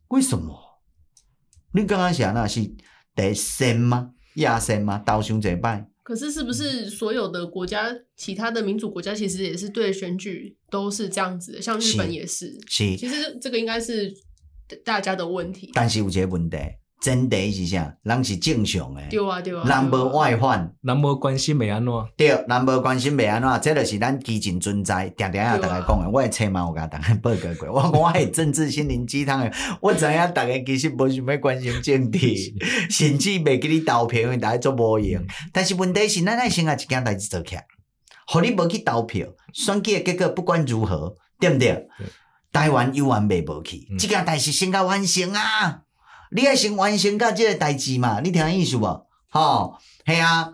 [0.07, 0.79] 为什么？
[1.73, 2.73] 你刚刚想那是
[3.13, 4.11] 得先吗？
[4.35, 5.03] 亚先吗？
[5.05, 5.85] 刀兄这摆？
[6.01, 11.61] 可是，是不是所有的国家，其他的民主国家，其实也是对选举都是这样子的？
[11.61, 12.57] 像日本也是。
[12.67, 12.95] 是。
[12.95, 14.13] 其实这个应该是。
[14.85, 16.57] 大家的问题，但是有一个问题，
[16.99, 17.95] 前提是啥？
[18.01, 21.93] 人是正常的，对啊对啊，人无外患，人无关心袂安怎？
[22.17, 23.61] 对，人无关心袂安怎？
[23.61, 26.09] 这就是咱基情存在，定定啊，大家讲诶。
[26.11, 27.71] 我的车嘛，有甲大家报告过。
[27.71, 32.19] 我讲我系政治心灵鸡汤诶，我知影大家其实无想要关心政治，
[32.89, 35.23] 甚至袂给你投票，因为大家做无用。
[35.53, 37.63] 但是问题是，咱爱先啊一件代志做起来，
[38.25, 41.87] 互你无去投票，选举的结果不管如何，对不对？
[42.57, 45.81] 台湾永远未无去，即件代志先甲完成啊！
[46.31, 48.19] 你爱先完成甲即个代志嘛？
[48.21, 49.05] 你听意思无？
[49.29, 50.49] 吼，系啊，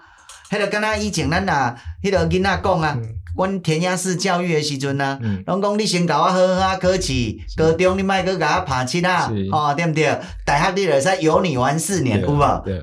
[0.49, 2.97] 迄个敢若以前咱啊，迄个囡仔讲啊。
[3.35, 10.19] 阮填鸭式教育的时阵啊，拢讲、嗯、你先甲我好好啊考试，高中你莫搁甲我拍七啊，哦对毋对？
[10.45, 12.39] 大学你会使有你玩四年，有无？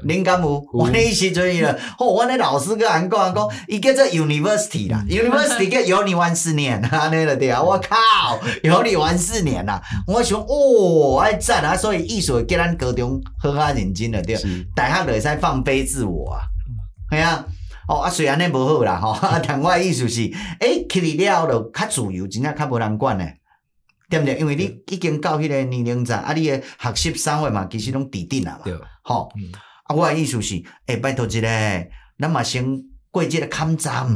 [0.07, 0.65] 恁敢有？
[0.73, 7.97] 阮迄时阵伊了，吼， 阮迄老师搁安讲讲，伊叫做 university 啦，university 叫有你玩四年， 安尼了对啊，我靠，
[8.63, 14.37] 有你玩四年啦，我想哦，爱赞啊，所以艺术会叫咱高中好好认真了对，
[14.75, 16.41] 大学着会使放飞自我啊，
[17.11, 17.45] 系啊。
[17.91, 20.21] 哦，啊，虽然呢无好啦，吼， 但我意思是，
[20.61, 23.27] 诶、欸，去了后就较自由，真正较无人管呢，
[24.09, 24.39] 对毋对？
[24.39, 28.73] 因为你已经到迄个年龄层，啊，你诶学习生活嘛，其实拢底定啊嘛，
[29.03, 29.29] 吼，
[29.87, 30.55] 啊，我诶意思是，
[30.87, 31.49] 诶、欸，拜托一个，
[32.21, 32.65] 咱嘛先
[33.11, 34.07] 过即个坎站，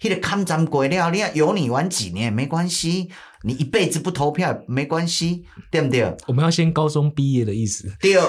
[0.00, 3.10] 迄、嗯、个坎站过了，你啊有你玩几年没关系，
[3.42, 6.16] 你一辈子不投票没关系，对毋对？
[6.28, 8.14] 我们要先高中毕业的意思，对。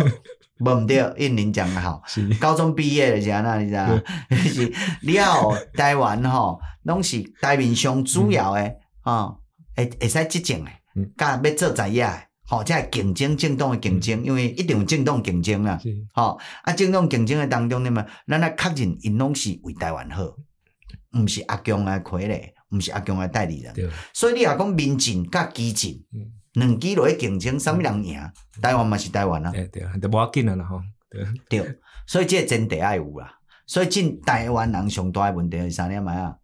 [0.59, 2.01] 无毋对，印尼讲得好，
[2.39, 3.87] 高中毕业的是安，那你知道？
[4.31, 9.39] 是了台湾吼，拢是台面上主要的吼，
[9.75, 10.71] 会会使执政的，
[11.17, 12.13] 甲要做产业的，
[12.45, 15.79] 吼，即系竞争政党的竞争，因为一定有政党竞争啦，
[16.13, 20.23] 吼，啊政党竞争的当中，你嘛，咱来确认，因拢是为台湾好，
[21.13, 22.41] 毋是阿强的傀儡，
[22.71, 23.73] 毋是阿强的代理人，
[24.13, 26.03] 所以你若讲民进甲基进。
[26.53, 28.19] 两支落去竞争，啥物人赢？
[28.61, 30.81] 台湾嘛是台湾啊，对对，都无要紧啊啦吼。
[31.49, 33.35] 对，所以这个前提爱有啦。
[33.65, 36.01] 所以进台湾人上大的问题是啥呢？
[36.01, 36.35] 嘛啊，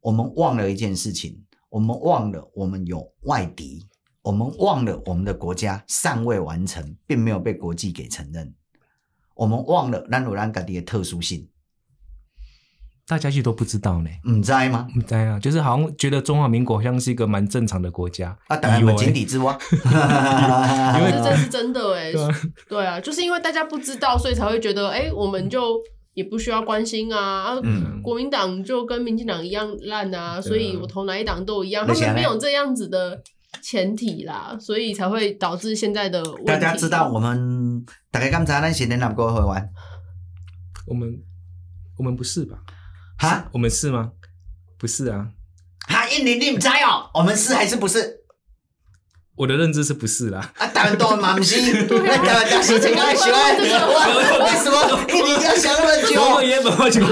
[0.00, 3.86] 我们忘了一件事情，我们忘了我们有外敌，
[4.22, 8.54] 我们忘了我们的国家尚未完成，并没有被国际给承认，
[9.34, 11.48] 我们忘了咱有咱家己的特殊性。
[13.06, 14.86] 大家其实都不知道呢，唔知吗？
[14.96, 18.34] 唔知啊，就是好像觉得中华民国好像是一个蛮正常的国家。
[18.48, 19.52] 啊，当然有井底之蛙，
[20.98, 22.10] 因为这是真的哎，
[22.66, 25.78] 对啊，就是因为大家不知道，所以才会觉得哎，我们就
[26.14, 27.60] 也不需要关心啊，啊，
[28.02, 33.20] 国民党就跟民进党一样烂啊，所以我投哪一党都一样，他们没有这样子的
[33.60, 36.44] 前提啦，所以才会导致现在的问题。
[36.46, 39.68] 大家知道我们大概刚才那些年哪个会玩？
[40.86, 41.14] 我们
[41.98, 42.56] 我们不是吧？
[43.24, 44.12] 哈，我们是吗？
[44.78, 45.28] 不是啊。
[45.88, 48.23] 哈，印尼你们知哦，我们是还是不是？
[49.36, 50.52] 我的认知是不是啦？
[50.58, 51.82] 啊，当然都嘛不是。
[51.86, 53.56] 对啊，当然是这个喜欢。
[53.58, 53.66] 为
[54.62, 56.22] 什么一定要想那么久？
[56.36, 57.06] 我也本来就这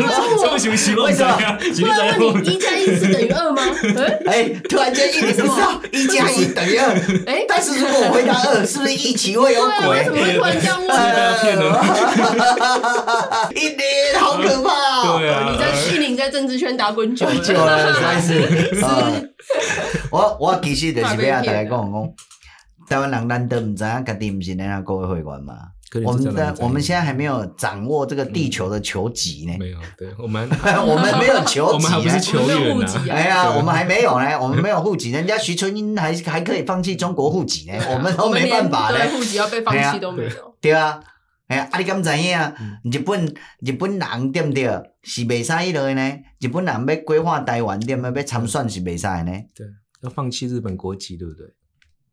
[0.49, 0.77] 么喜欢。
[1.07, 1.37] 为什么？
[1.75, 3.61] 突然问你一加一是等于二吗？
[4.31, 5.83] 哎，突然间印尼什么？
[5.91, 6.95] 一加一等于二。
[7.27, 10.05] 哎，但是如果我回答二，是不是一起会有鬼？
[10.05, 10.93] 怎么会突然这样问？
[13.57, 13.83] 印尼
[14.21, 15.19] 好可怕。
[15.19, 18.33] 对啊，你在去年在政治圈打滚久久了，实在是。
[20.11, 22.12] 我我其实就是要大家讲讲，
[22.93, 25.57] 台湾人难得唔知影家己唔是那样各位会员嘛？
[26.05, 29.57] 我们的我们现在还没有掌握这个地球的球籍呢。
[29.59, 30.47] 没有，对我们
[30.87, 32.87] 我们没有球籍，我们还不是球员呢。
[33.11, 38.99] 哎呀，我们还没有呢，我们没有户籍，人家徐春英还还可以放弃中国户籍呢， 我们都没办法呢。
[39.11, 40.31] 户籍要被放弃都没有。
[40.61, 41.01] 对啊，
[41.49, 42.39] 哎呀，啊你敢知影？
[42.91, 44.65] 日本日本人对不对？
[45.03, 46.19] 是袂使迄落呢？
[46.41, 49.33] 日本人要规划台湾，对不对要参选是袂使呢？
[49.55, 49.67] 对。
[50.03, 51.47] 要放弃日本国籍，对不对？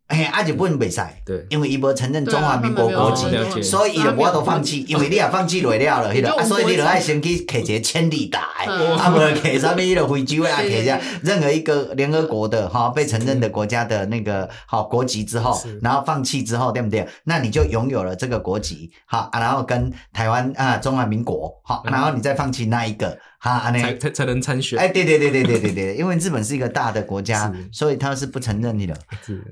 [0.10, 17.08] 哎，啊日本袂使，对，因为伊无承认中华民国国籍，所以伊就无法度放弃，因为你也放弃落了了，迄个，所以你就爱先去摕一个千里达，啊，无摕啥物迄个非洲啊，摕下任何一个联合国的哈被承认的国家的那个好国籍之后，然后放弃之后，对不对？
[17.26, 23.16] 那你就拥有了这个国籍，好，然后跟台湾啊中华民国，好，然后你再放弃那一个。
[23.40, 24.78] 哈，才才才能参选。
[24.78, 28.94] 哎，对对对对对对对，因为日本是一个大的国家，所以他是不承认你的。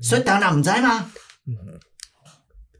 [0.02, 1.10] 所以当然唔知吗？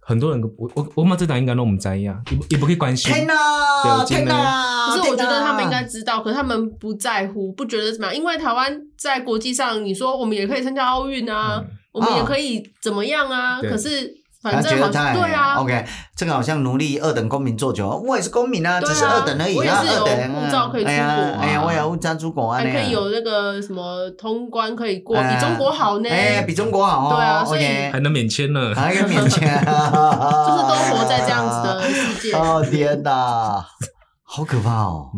[0.01, 3.13] 很多人，我我我们这党应该都唔知呀，也也不会关心。
[3.13, 3.35] 天哪，
[4.05, 4.89] 天哪！
[4.91, 8.15] 可是我觉得他们应该知道，可是他们不在乎，不觉得怎么样？
[8.15, 13.61] 因为台湾在国际上，你说我们也可以参加奥运啊，我们也可以怎么样啊？
[13.63, 14.15] 可是。
[14.53, 15.85] 反正好像对啊，OK，
[16.17, 20.35] 这个好像奴隶二等公民做久了，我也是公民啊，只是二等而已啊，二等。
[20.35, 20.93] 护照可以出国，
[21.41, 32.33] 哎呀，我有护照出国啊，还可以有那个什么通关可以过，比中国好呢，哎，比中国好，对啊，所以还能免签呢，还能免签， 就是都活在这样子的世界。
[32.37, 33.65] 哦天哪，
[34.23, 35.11] 好可怕哦，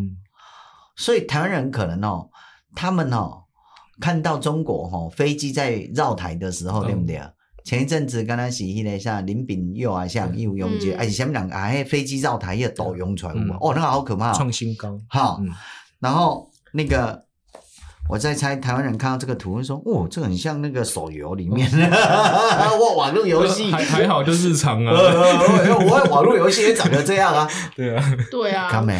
[0.95, 2.29] 所以台湾人可能哦，
[2.75, 3.43] 他们哦
[3.99, 7.29] 看到中国哦飞机在绕台的时候，对不对啊？
[7.63, 14.99] 前一阵子，刚刚是迄个像林炳佑啊，像义务用机，而且前面两个啊，迄飞机绕台也都用出来，哦，那个好可怕，创新高。
[15.07, 15.39] 好，
[15.99, 17.23] 然后那个
[18.09, 24.91] 我在猜，台湾人看到这个图会说，哦，这很像那个手游里面，哇， 网络游戏还 还好，就日常啊。
[24.93, 27.47] 我网络游戏也长得这样啊。
[27.75, 28.69] 对啊，对啊。
[28.69, 28.99] 看没？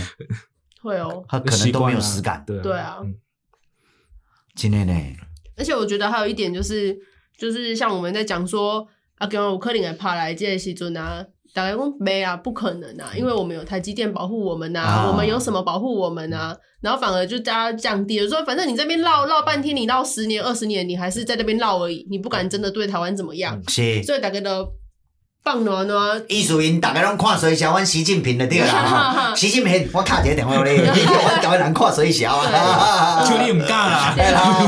[0.84, 2.44] 会哦，他可能都没有实感。
[2.46, 2.98] 对对啊，
[4.56, 4.94] 今天呢？
[5.58, 6.98] 而且我觉得还有一点就是，
[7.42, 11.26] 就是像我们在讲说啊，给我克林来爬来这些时阵啊。
[11.54, 16.56] 大家讲没啊，不可能啊，因为我们有台积电保护我们呐、啊，哦、我们有什么保护我们啊？
[16.82, 23.60] 然后反而就大家降低了，说反正你这边绕绕半天，你绕十年二十年，你还是在那边绕而已，你不敢真的对台湾怎么样。
[23.68, 24.72] 是，所以大家都。
[25.44, 29.34] 放暖暖，意思因大家拢看水小，阮习近平的对啦。
[29.36, 33.24] 习近平，我卡一个电话你，你叫阮台湾人看水小啊？
[33.26, 34.14] 求你唔干啦，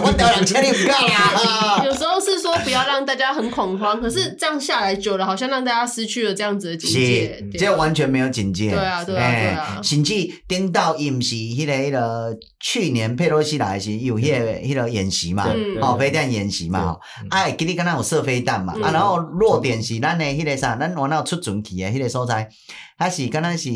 [0.04, 1.84] 我台湾人请你唔干啦。
[1.86, 7.46] 有时候是说不要让大家很恐慌，可是这样下来久了，好像让大家失去了这样子的警戒。
[7.60, 8.72] 这完全没有警戒。
[8.72, 9.80] 对啊，对啊，对啊。
[9.84, 10.14] 甚至
[10.48, 15.46] 顶到伊毋是迄个迄个去年佩洛西来时有迄个迄个演习嘛，
[15.82, 16.96] 哦，飞弹演习嘛，
[17.30, 20.63] 哎，给你刚刚有射飞弹嘛，啊，然后弱点是咱的迄个。
[20.78, 22.50] 咱往那出准去的迄个所在，
[22.98, 23.70] 它是敢若是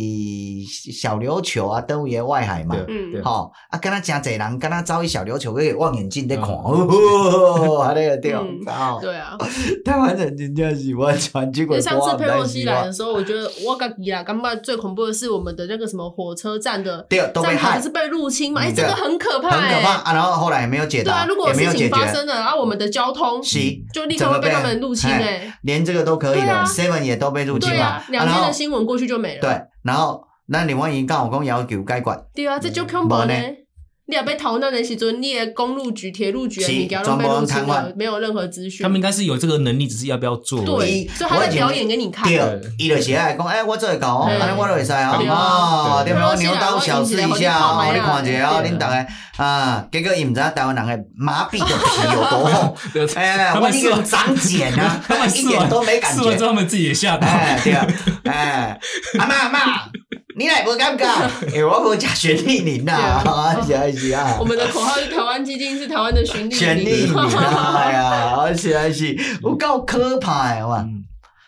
[0.92, 8.32] 小琉球啊，都位外海嘛，嗯吼啊，敢若真侪人，敢若走去小琉球个望远镜在看，哦，啊那个对，
[9.02, 9.38] 对啊，
[9.84, 11.80] 台湾人真正是完全结果。
[11.80, 20.14] 上次佩洛西来的时候，我觉得我感觉啦，感觉最恐怖的是我们的那个什么火车站的站台是被入侵嘛，哎，这个很可怕，很可怕啊！
[20.14, 23.42] 然后后来也没有解答，对啊，如果事情发生了，然后我们的交通
[23.94, 26.66] 就立刻会被他们入侵诶，连这个都可以了。
[26.68, 29.42] seven 也都被入侵了，两天的新闻过去就没了。
[29.42, 32.28] 对，然后那你万一跟我讲要求解决。
[32.36, 33.34] 对啊，这就恐怖呢。
[34.10, 38.82] 你要被逃难的时阵，你的公路局、铁路局啊，你都被入侵了，没有任何资讯。
[38.82, 40.64] 他们应该是有这个能力，只是要不要做。
[40.64, 42.24] 对，所以他在表演给你看。
[42.26, 45.12] 对，伊就是爱讲，哎，我做会到，安尼我都会使啊。
[45.12, 46.38] 哦，对不对？
[46.38, 52.78] 牛刀小试一下哦，你看一下哦，恁大家啊，结果伊唔知台湾人的麻痹的皮有多厚。
[53.16, 56.38] 哎，我一个人长茧啊， 他们一点都没感觉。
[56.38, 57.28] 他们自己也吓到。
[57.28, 57.86] 哎，对啊，
[58.24, 58.80] 哎，
[59.20, 59.60] 阿妈阿妈。
[60.38, 63.20] 你也不尴尬， 哎，我不讲旋律林呐，
[63.66, 64.38] 是是啊。
[64.40, 66.58] 我们的口号是台湾基金是台湾的旋律林。
[66.58, 70.86] 旋律林哎呀， 是是，有够可怕的哇！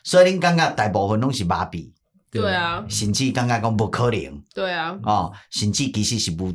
[0.04, 1.92] 所以恁感觉大部分拢是麻痹。
[2.32, 2.84] 对啊。
[2.90, 4.42] 甚至感觉讲不可能。
[4.56, 4.98] 对啊。
[5.04, 6.52] 哦，甚至其实是无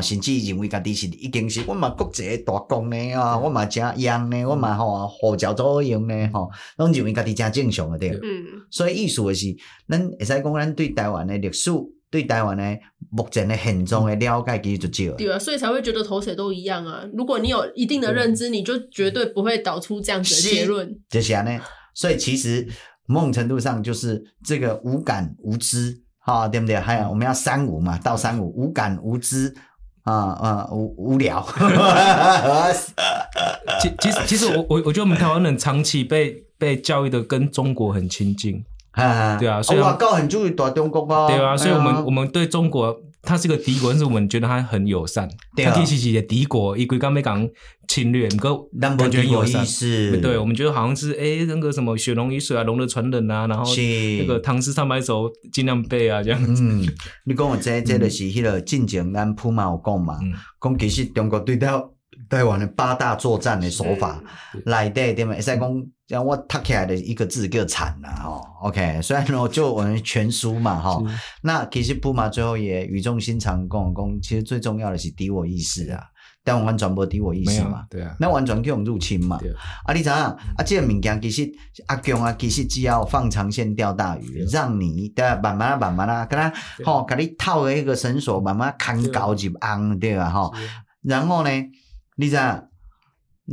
[0.00, 8.10] 甚至认为家己是已经是我嘛国际大公呢啊，我嘛正样呢，我嘛吼护照作用呢吼，拢认为家己正正常的对。
[8.10, 8.44] 嗯。
[8.70, 9.46] 所以意思的是，
[9.88, 11.70] 咱会使讲咱对台湾的历史，
[12.10, 12.78] 对台湾的
[13.10, 15.16] 目前的现状的了解其实就少。
[15.16, 17.04] 对啊，所以才会觉得头谁都一样啊。
[17.14, 20.96] 如果你有一定的认知，你就绝对不会导出这样子的结论。
[21.08, 21.58] 就是安尼，
[21.94, 22.68] 所以其实
[23.06, 26.76] 某种程度上就是这个无感无知，哈，对不对？
[26.76, 29.52] 还有我们要三无嘛，到三无，无感无知。
[30.04, 31.44] 啊啊无无聊，
[33.80, 38.64] 其其实其实我我我觉得我们台湾人长期被被教育的跟中国很亲近，
[39.38, 43.00] 对啊，所以我高很注意大中国啊，对啊，所以我们我们对中国。
[43.22, 45.28] 他是个敌国，但是我们觉得他很友善。
[45.56, 47.48] 他其实是一个敌国，一个刚没讲
[47.88, 50.18] 侵略，不过感觉有意思。
[50.20, 56.62] 对，我们觉得好像是诶，那个什么血浓于水啊，龙的传人啊，然后那个唐诗三百首尽量背啊，这样子。
[56.62, 56.86] 嗯，
[57.24, 60.18] 你讲我这这就是迄个进前咱普嘛有讲嘛，
[60.60, 61.68] 讲其实中国对待
[62.28, 64.22] 台湾的八大作战的手法
[64.66, 65.86] 来对对嘛，会使讲。
[66.08, 71.02] 像我读起来的一个字叫惨呐，吼，OK，虽然呢就我们全书嘛，哈，
[71.42, 76.04] 那其实布马最后也语重心长跟我讲，其实最重要的是敌我意识啊，
[76.44, 79.38] 但我完全没敌我意识嘛，对啊，那完全叫我们入侵嘛，
[79.86, 80.14] 啊，你知影？
[80.14, 81.50] 啊，这个物件其实
[81.86, 86.52] 阿强啊，其实只要放长线钓大鱼，让你的慢慢啊慢慢啊，跟他
[86.84, 90.28] 吼，给你套了一个绳索，慢慢看高级昂，对吧？
[90.28, 90.52] 吼，
[91.00, 91.50] 然后呢，
[92.16, 92.62] 你知影，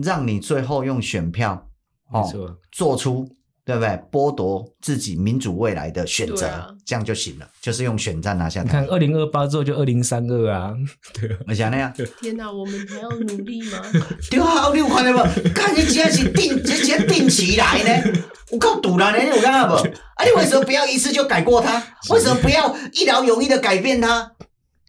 [0.04, 1.66] 让你最后用选票。
[2.12, 2.28] 哦，
[2.72, 3.30] 做出
[3.64, 3.90] 对不对？
[4.12, 8.64] 剥夺自己民主未来的选择，啊、这样就行了，就是用选战拿下。
[8.64, 10.74] 你看，二零二八之后就二零三二啊，
[11.14, 11.94] 对啊，而且那样。
[12.20, 13.78] 天哪，我们还要努力吗？
[14.32, 15.50] 对啊，你有看到没？
[15.52, 18.20] 看你今天是定， 直接定期来呢？
[18.50, 19.24] 我靠，堵了呢！
[19.24, 19.76] 有看到不？
[19.76, 21.78] 啊，你为什么不要一次就改过他？
[22.10, 24.32] 为什么不要一劳永逸的改变他？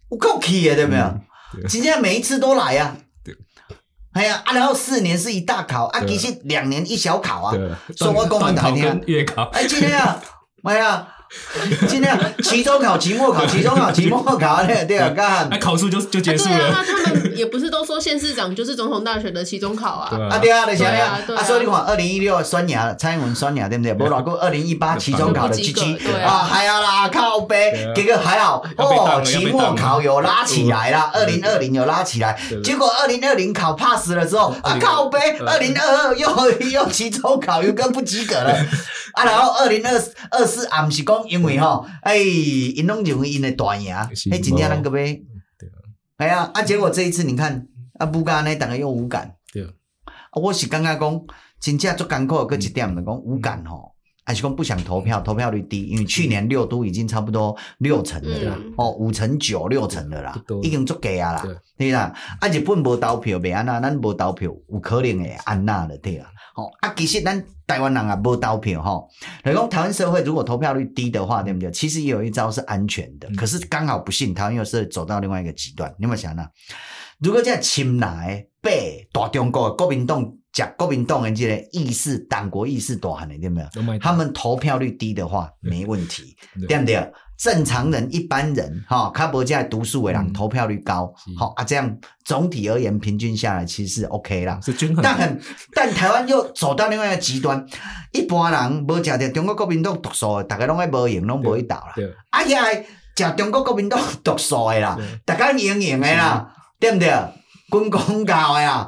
[0.09, 1.67] 我靠，气的，对不对？
[1.69, 2.97] 今天每一次都来啊。
[4.13, 7.55] 哎呀，啊，然后四年是一大考，啊，其实两年一小考啊，
[7.95, 10.21] 说我公文台听，月考，哎，今天啊，
[10.63, 11.07] 哎呀。
[11.87, 16.57] 今天期中考、期末考、期中考、期末考，对 对啊，干，那考试就就结束了。
[16.71, 20.09] 那他们也不是都说县市长就是总统大选的期中考啊？
[20.29, 20.37] 啊。
[20.39, 23.93] 对啊，对啊，啊所以你看，二零一六酸牙蔡英文酸牙对不对？
[23.93, 38.53] 无老过二零一八 期中考的基基啊，还要拉靠背，结果还好哦，期末考有拉起来了，二零二零有拉起来，结果二零二零考 pass 了之后啊靠背，二零二二又又期中考又更不及格了。
[39.13, 39.93] 啊，然后二零二
[40.31, 44.09] 二四也毋是讲因为吼，哎，因拢认为因的大赢，哎，
[44.39, 45.15] 真正咱个要，
[46.17, 47.67] 哎呀，啊，结果这一次你看，
[47.99, 51.21] 啊，不干呢，大家又无感，对，啊，我是感觉讲，
[51.59, 53.90] 真正足艰苦，搁一点的讲无感吼。
[54.31, 61.45] 还是讲不想投票，投票率低，因为去年六都已经差不多六成了啦，嗯、哦，五成九六成了啦，已经足够啊啦，
[61.77, 62.13] 对啦。
[62.39, 66.27] 啊，日本无投票，袂安那，咱无投票，有可能会安那的，对啦。
[66.55, 69.09] 哦，啊，其实咱台湾人也无投票，吼。
[69.43, 71.69] 来讲台湾社会如果投票率低的话，对不对？
[71.71, 75.93] 其实也有一招是安全的，嗯、可是刚好不幸，台湾又是走到另外一个极端。
[75.97, 76.47] 你有没有想呢？
[77.19, 80.33] 如果这样亲来被大中国国民党。
[80.53, 86.35] 讲国民党人这个意识，党国意识多狠的，对没有？Oh、他们投票率低的话，没问题，
[86.67, 87.11] 对不对？
[87.37, 94.59] 正常人、一般人，哈，卡博家读书为人，投票率高，好啊，这样总体而言，平均下来其实是 OK 啦。
[94.61, 95.01] 是均衡。
[95.01, 95.41] 但很，
[95.73, 97.65] 但台湾又走到另外一个极端，
[98.11, 101.93] 一般人无食着中国国民党毒素，大家拢爱无用，拢无去倒啦。
[102.29, 102.55] 啊，也
[103.15, 104.95] 食中国国民党毒素的啦，
[105.25, 107.09] 大家用用的啦，对不对？
[107.71, 108.87] 军公教的呀。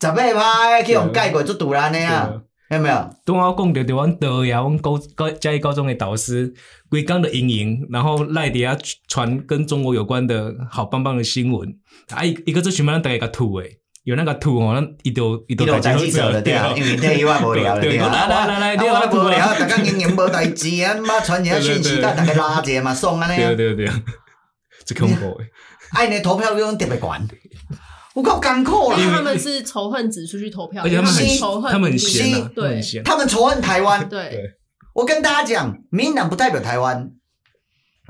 [0.00, 2.32] 十八派去用盖过做赌烂的啊，
[2.70, 3.10] 有没有？
[3.24, 6.52] 当我讲着对阮导呀，阮高高嘉义高中的导师，
[6.90, 8.76] 规工的营营，然后赖底下
[9.08, 11.68] 传跟中国有关的好棒棒的新闻，
[12.10, 16.52] 啊一一个做全部人大家个图诶，有那个图哦，那一丢一丢代志做了对。
[16.54, 23.90] 啊，因为天以外无聊了对啊，来来来来，你话无聊，大家营营无代志啊，妈传一下讯息，甲大家拉者嘛，爽安尼啊，对对对，
[24.86, 25.26] 这恐怖。
[25.38, 25.50] 诶，
[25.96, 27.28] 哎，你投票率特别悬。
[28.18, 28.98] 我靠，艰苦了！
[28.98, 34.08] 因为他们是仇恨指数去投票，而且他们很仇恨，他们很闲，对，他们仇恨台湾。
[34.08, 34.42] 对，
[34.92, 37.12] 我跟大家讲，民进党不代表台湾，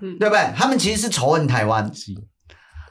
[0.01, 0.51] 对不对？
[0.57, 1.93] 他们其实是仇恨台湾。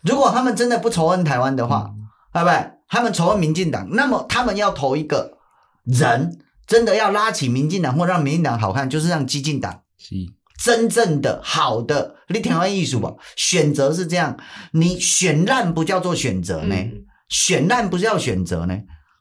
[0.04, 1.90] 如果他们真的不仇恨台湾的话，
[2.32, 2.74] 对不对？
[2.88, 5.40] 他们仇恨民进党，那么他们要投一个
[5.86, 6.38] 人，
[6.68, 9.82] 真的要拉起民进党或让民进党好看，就是让激进党。
[10.64, 13.14] 真正的好的，你听我艺术吧。
[13.36, 14.38] 选择是这样，
[14.72, 18.78] 你选烂不叫做选择呢，嗯、选烂不是要选择呢。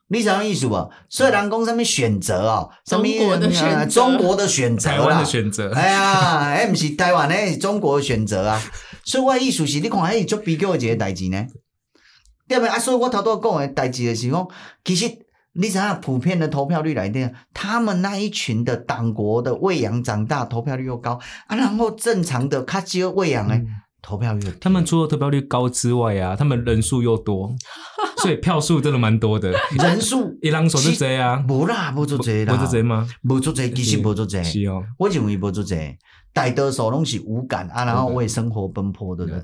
[0.09, 0.89] 你想要艺术吧。
[1.09, 2.71] 所以人讲什么选择哦？
[2.87, 3.87] 什么中国的选择？
[3.87, 5.73] 中国的选择，台湾的选择。
[5.73, 8.63] 哎呀，哎，不是台湾的，中国的选择啊。
[9.05, 11.47] 所以我艺术是，你看，哎，做比较的一个代志呢。
[12.49, 12.79] 对不对啊？
[12.79, 14.51] 所以我头拄讲的代志的时候，
[14.85, 15.27] 其实。
[15.59, 23.65] 你想想，普遍的投票率来定，他们那一群的党国的喂养长大，投票率又高啊，然后正常的卡基尔喂养哎，
[24.03, 24.53] 投票率。
[24.61, 27.51] 他们除了投票率高之外啊，他们人数又多，
[28.23, 29.53] 所以票数真的蛮多的。
[29.79, 31.45] 人数一人数是谁啊？
[31.49, 33.09] 无啦，不做贼啦，无做贼吗？
[33.23, 34.43] 无做贼，其实无做贼。
[34.43, 35.99] 是哦，我认为无做贼，
[36.33, 39.43] 大多数拢是无感啊，然后为生活奔波的人。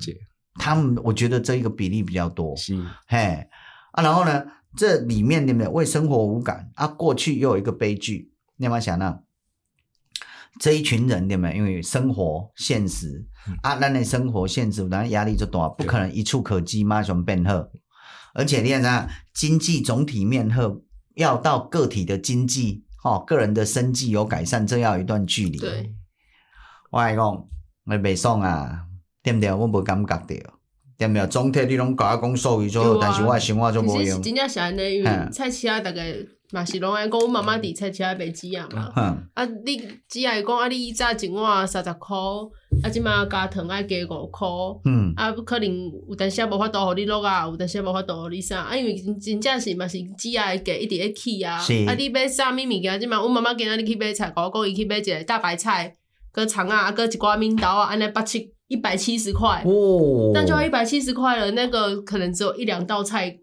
[0.54, 2.56] 他们，我觉得这一个比例比较多。
[2.56, 3.46] 是，嘿
[3.92, 4.42] 啊，然后呢？
[4.74, 5.68] 这里面对不对？
[5.68, 6.86] 为生活无感啊！
[6.86, 9.22] 过去又有一个悲剧，你有没有想到？
[10.58, 11.54] 这一群人对不对？
[11.54, 17.68] 因为生活现实、嗯、啊，那你生活现实，当然压力就大，不可能一触可及马上变好。
[18.34, 19.08] 而且你看啥？
[19.34, 20.82] 经济总体面后，
[21.14, 25.58] 要到个体的经济哦，个人的生计有改善，这要有一段距离。
[25.58, 25.94] 对，
[26.90, 28.86] 我来讲，我袂爽啊，
[29.22, 29.52] 对不对？
[29.52, 30.61] 我无感觉到。
[30.98, 34.22] 有没有总体你拢甲我讲数据就好，但是我的生活就无用。
[34.22, 36.14] 真正是安尼，因为菜市啊大概
[36.52, 38.92] 嘛是拢爱讲，阮妈妈伫菜市啊卖鸡啊嘛。
[39.34, 42.52] 啊，你只爱讲啊，你以早一碗三十箍，
[42.84, 44.80] 啊，即马加糖爱加五箍。
[44.84, 45.12] 嗯。
[45.16, 45.68] 啊，可能
[46.08, 48.60] 有阵时无法度互你落啊，有阵时无法度互你啥。
[48.60, 51.58] 啊，因为真正是嘛是只爱加一直咧起啊。
[51.58, 51.72] 是。
[51.86, 53.00] 啊，你买啥物物件？
[53.00, 55.94] 即马阮妈妈今仔日去买菜，甲我讲伊去买一个大白菜，
[56.30, 58.52] 搁葱啊，搁一寡面豆啊，安尼八七。
[58.72, 61.50] 一百七十块，哦，那就要一百七十块了。
[61.50, 63.38] 那个可能只有一两道菜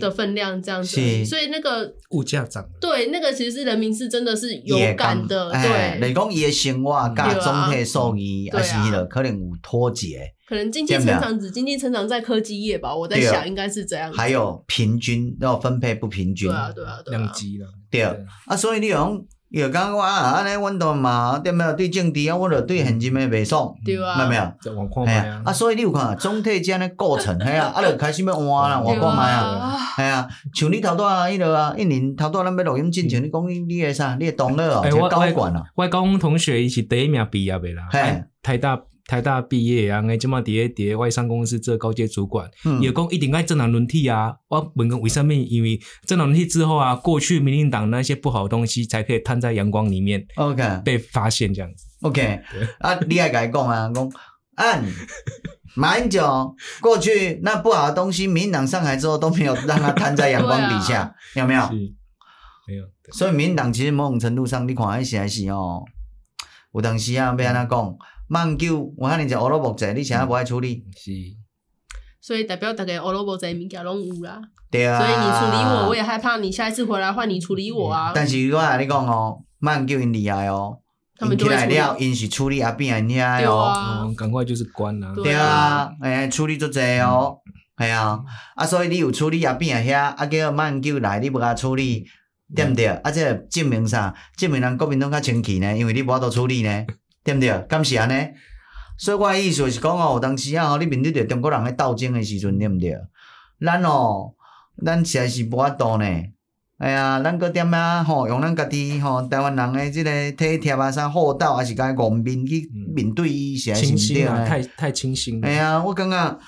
[0.00, 2.68] 的分量这样子，所以那个物价涨。
[2.80, 5.52] 对，那个其实是人民是真的是有感的。
[5.52, 10.28] 对，你讲伊的生活甲总体收益还是了，可能有脱节。
[10.48, 14.12] 可能经济成长只经济成长在科技业吧，我在想应该是这样。
[14.12, 17.68] 还有平均要分配不平均，对啊对啊对啊，两极了。
[17.88, 18.02] 对
[18.46, 19.16] 啊，所以你讲。
[19.50, 21.72] 又讲我啊，安尼阮都嘛，对没有？
[21.72, 24.42] 对政治啊，我着对现今诶袂爽，对啊，没有？
[25.06, 34.16] 哎呀，啊，所以你有看总体这样诶过程，系 啊，啊，着开始要换啦，我讲卖啊，系啊，像你头拄啊，迄落啊，一年头拄咱要录音进前，你讲你你诶啥？
[34.20, 38.80] 你诶同学哦，即高管啊，我高中同学伊是第一名毕业诶啦，嘿，太大。
[39.10, 42.48] 台大毕业啊，哎，即马伫个伫个外商公司做高阶主管，
[42.80, 44.32] 有讲一定爱政党轮替啊。
[44.46, 45.34] 我问讲为什么？
[45.34, 51.86] 因为政党轮替之后啊，过去民进党那些不好的东西才可以摊在阳光里面，OK，被发现这样子。
[52.02, 52.40] OK，
[52.78, 54.12] 啊，你爱甲伊讲啊，讲
[54.54, 54.84] 按
[55.74, 61.68] 马英九过去那不好的东西，民进党上台之后都没有让它摊在阳光底下， 有没有？
[62.68, 62.84] 没有。
[63.10, 65.82] 所以民进党其实某种程度上，你看还是还是哦，
[66.72, 67.96] 有当时啊，要安怎讲？
[68.30, 70.84] 网购我看你只乌萝卜仔，你现在不爱处理？
[70.96, 71.12] 是。
[72.20, 74.40] 所以代表大家乌萝卜仔物件拢有啦。
[74.70, 74.98] 对啊。
[74.98, 78.12] 所以你处理我，我也害怕你下一次回来换你处理我啊。
[78.14, 80.78] 但是我跟你讲哦，网购因厉害哦。
[81.18, 85.12] 他们起来了，因是处理阿边人遐哦，赶快就是关啦。
[85.14, 87.36] 对啊，哎，处理足济哦，
[87.76, 88.18] 系啊，
[88.56, 92.06] 啊，所以你有处理阿边人遐，啊叫慢救来，你无甲处理，
[92.56, 92.86] 对毋对？
[92.86, 94.14] 啊，这证明啥？
[94.38, 96.86] 证明人国民党较清气呢，因为你无法度处理呢，
[97.24, 97.50] 对不对？
[97.68, 98.28] 敢是安尼？
[98.98, 102.94] 所以我意思是讲哦，有当时啊，你面对着中国人咧斗争的时阵，对不对？
[103.64, 104.34] 咱哦，
[104.84, 106.04] 咱实在是无法度呢。
[106.78, 114.46] 哎呀，咱搁点啊吼，用咱家己吼台湾人诶即个体贴啊啥厚道，还是甲伊国民去面对伊，是还是毋对啊？
[114.46, 115.44] 太太清新。
[115.44, 116.38] 哎呀，我感觉，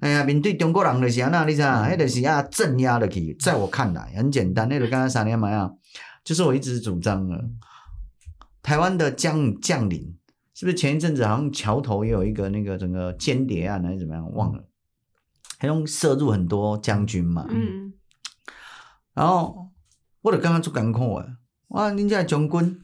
[0.00, 1.66] 哎呀，面对中国人就是安那，你知影？
[1.66, 3.34] 迄个是啊镇压落去。
[3.40, 5.70] 在我看来，很简单，那个刚刚三年嘛呀，
[6.22, 7.42] 就是我一直主张的，
[8.62, 10.17] 台湾的将将领，
[10.58, 14.28] 是不是前一阵子好像桥头也有一个那个整个间谍案还是怎么样？
[14.32, 14.64] 忘了，
[15.56, 17.46] 还用摄入很多将军嘛。
[17.48, 17.92] 嗯。
[19.14, 19.66] 然后。
[20.20, 21.36] 我就感觉足艰苦诶，
[21.68, 21.92] 哇！
[21.92, 22.80] 恁遮将军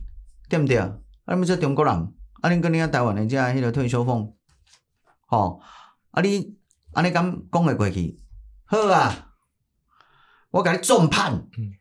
[0.48, 0.78] 对毋对？
[0.78, 0.94] 啊，
[1.26, 1.92] 恁遮中国人，
[2.40, 4.32] 啊，恁跟恁遐台湾诶遮迄个退休俸，
[5.26, 5.60] 吼，
[6.12, 6.56] 啊，你
[6.92, 8.16] 安尼敢讲会过去？
[8.66, 9.32] 好啊，
[10.52, 11.74] 我甲你重判，嗯、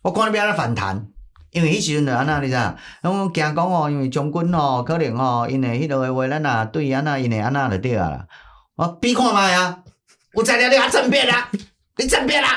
[0.00, 1.12] 我看你要安怎反弹，
[1.50, 2.74] 因为迄时阵就安那，你知影？
[3.02, 8.26] 我惊讲哦，因为将军哦，可能哦，因为迄落诶话，咱啊对安那，因诶安那就对啊，
[8.76, 9.78] 我比看觅啊，
[10.34, 11.48] 有材料你啊争辩啊，
[11.96, 12.50] 你争辩啊！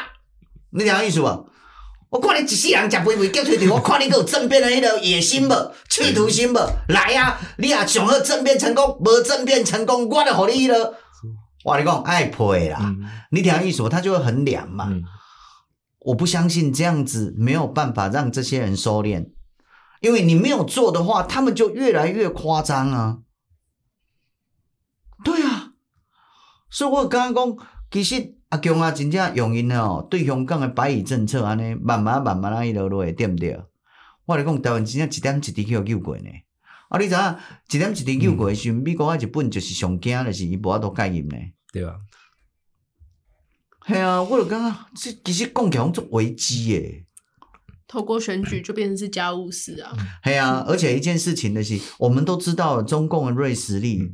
[0.71, 1.47] 你听意思无？
[2.09, 5.73] 我看你一世人食肥肥叫喙齿，我看你阁有政变的迄个野心无？
[5.89, 6.59] 企图心无？
[6.89, 7.39] 来啊！
[7.57, 10.93] 你啊想要政变成功，无政变成功，我就互你迄个。
[11.63, 12.79] 我跟你讲爱配啦！
[12.81, 13.87] 嗯、你听意思无？
[13.89, 14.87] 他就会很凉嘛。
[14.89, 15.01] 嗯、
[16.01, 19.29] 我不相信这样子没有办法让这些人收敛，
[20.01, 23.19] 因为你没有做的话，他们就越来越夸张啊。
[25.23, 25.73] 对啊，
[26.69, 28.35] 所以我刚刚讲，其实。
[28.51, 33.57] 阿强啊，真正用因哦，对香港的白蚁政策安尼，慢慢慢慢啊，一路落会对不对？
[34.25, 36.29] 我来讲，台湾真正一点一滴去互救过呢。
[36.89, 37.37] 啊，你知影
[37.69, 41.37] 一点一滴救过的时阵，美国啊、日本就是上惊的是伊无法度介入呢，
[41.71, 41.95] 对吧？
[43.87, 47.05] 系啊，我就感觉这其实讲起来做危机耶。
[47.87, 49.91] 透过选举就变成是家务事啊。
[50.23, 54.13] 系啊，而且一件事情的是，我们都知道中共的锐实力。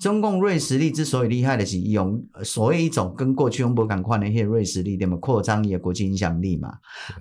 [0.00, 6.70] 嗯中共瑞实力之所以厉害的是用所谓一种跟过去用不敢看的一些锐实力，点么扩张伊的国际影响力嘛？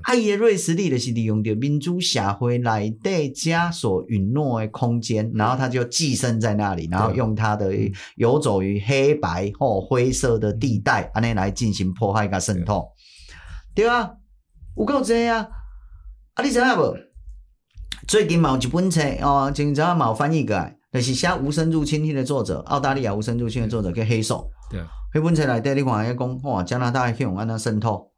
[0.04, 7.70] 啊，伊的锐实力就是利用着民主社会内底家所允诺的空间，然后他就寄生在那里，然后用他的
[8.16, 12.88] 游走于黑白或灰色的地带，安尼来进行破坏跟渗透。
[13.76, 14.10] 对啊，
[14.78, 15.50] 有够这啊！
[16.36, 16.96] 啊，你知影无？
[18.08, 20.79] 最近嘛有一本册哦，今早嘛有翻译过来。
[20.92, 24.50] 就是写《无声入侵》的作者，澳大利亚《无声入侵》的作者叫黑手。
[24.72, 24.82] 对，
[25.14, 28.12] 迄本册内底你看伊讲，哇，加拿大去用安那渗透，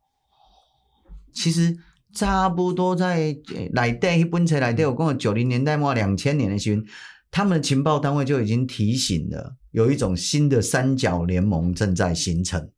[1.34, 1.76] 其实
[2.14, 3.36] 差不多在
[3.74, 6.82] 内底迄本册内底我讲，九零年代末两千年的时候，
[7.30, 12.70] 他们的情报单位就已经提醒了，有一种新的三角联盟正在形成。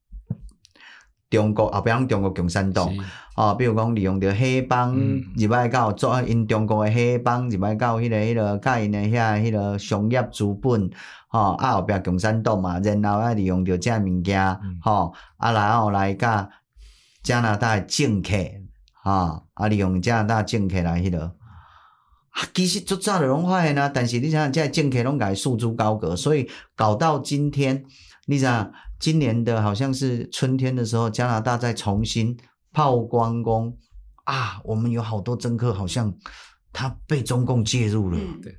[1.38, 2.90] 中国啊，比如中国共产党。
[3.36, 10.88] 哦，比如讲利用着黑帮入来到做因中国的黑帮入来到迄个迄个甲因的遐迄个商业资本，
[11.30, 16.48] 吼啊后壁共产党嘛，然后啊利用着遮物件，吼啊然后来甲
[17.24, 18.38] 加拿大政客，
[19.02, 27.84] 吼啊利用加拿大政客来迄个，啊其实做早就拢发现啊，但是你想这政客拢甲伊束之高阁，所以搞到今天，
[28.28, 28.72] 你想。
[29.04, 32.38] 今年的好像是春天的时候，加拿大在重新
[32.72, 33.70] 曝光光
[34.24, 36.16] 啊，我们有好多政客好像
[36.72, 38.58] 他被中共介入了，对，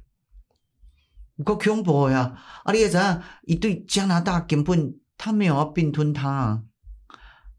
[1.43, 2.35] 够恐怖呀！
[2.63, 6.63] 啊，你也知道，一对加拿大根本他没有要并吞他啊，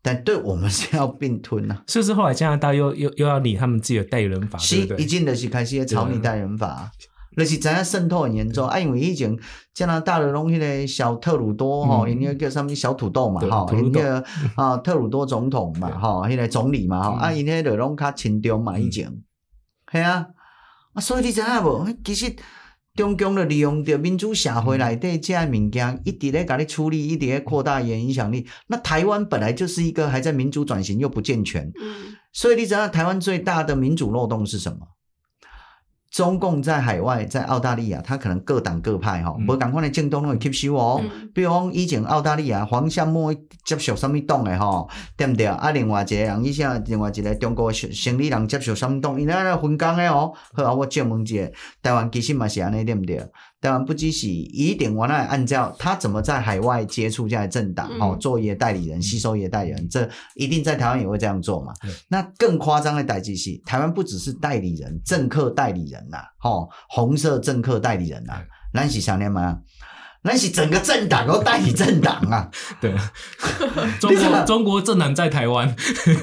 [0.04, 1.84] 但对我们是要并吞啊。
[1.88, 4.60] 是不是后来加拿大又又又要理他们自己的代理人法？
[4.60, 6.92] 是，一进的是开始草拟代理人法。
[7.36, 9.38] 就是知影渗透很严重，啊，因为以前
[9.74, 14.24] 加拿大的拢迄个小特鲁多吼，因个叫什么小土豆嘛，吼，因个
[14.56, 19.12] 啊特鲁多总统嘛，吼，迄个总理嘛，吼，啊，因迄个拢较亲中嘛，以前，
[19.92, 20.28] 系啊，
[20.94, 21.86] 啊，所以你知影无？
[22.04, 22.34] 其实
[22.96, 28.48] 中共的利用着民主社会内底这些物件，一直咧甲你处理，一直咧扩大伊影响力。
[28.68, 31.70] 那台湾本来就是一个还在民主转型又不健全，
[32.32, 34.95] 所以你知道台湾最大的民主漏洞是什么？
[36.16, 41.02] 中共在海外，在澳大利亚，他可能各党各派吼，无同款的政党拢会吸收哦。
[41.04, 43.34] 嗯、比如讲以前澳大利亚黄夏木
[43.66, 45.46] 接受什么党的吼，对不对？
[45.46, 50.32] 啊，另外一个人以前另外一个中国生理人接受什么党，因为那分工诶哦。
[50.54, 51.52] 好啊，我借问一下，
[51.84, 53.22] 台湾其实嘛是安尼，对不对？
[53.62, 61.74] 台湾不只是一定我那按照他怎么在海外接触这样的政党哦，做一个代理人、吸收一个代理人，这一定在台湾也会这样做嘛。
[61.84, 66.08] 嗯、那更夸张的代际是，台湾不只是代理人，政客代理人。
[66.12, 68.34] 呐，吼，红色政客代理人呐，
[68.72, 69.62] 咱是想念吗？
[70.22, 72.52] 那是整个政党都代理政党啊。
[72.80, 72.94] 对，
[74.00, 75.76] 中国中国政党在台湾，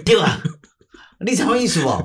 [0.05, 0.41] 对啊，
[1.25, 2.05] 你什么意思哦？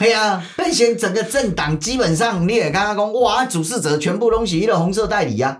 [0.00, 5.58] 对啊，但先整个政党基本上你也刚刚讲，哇，主事者全部东西一个红色代理呀。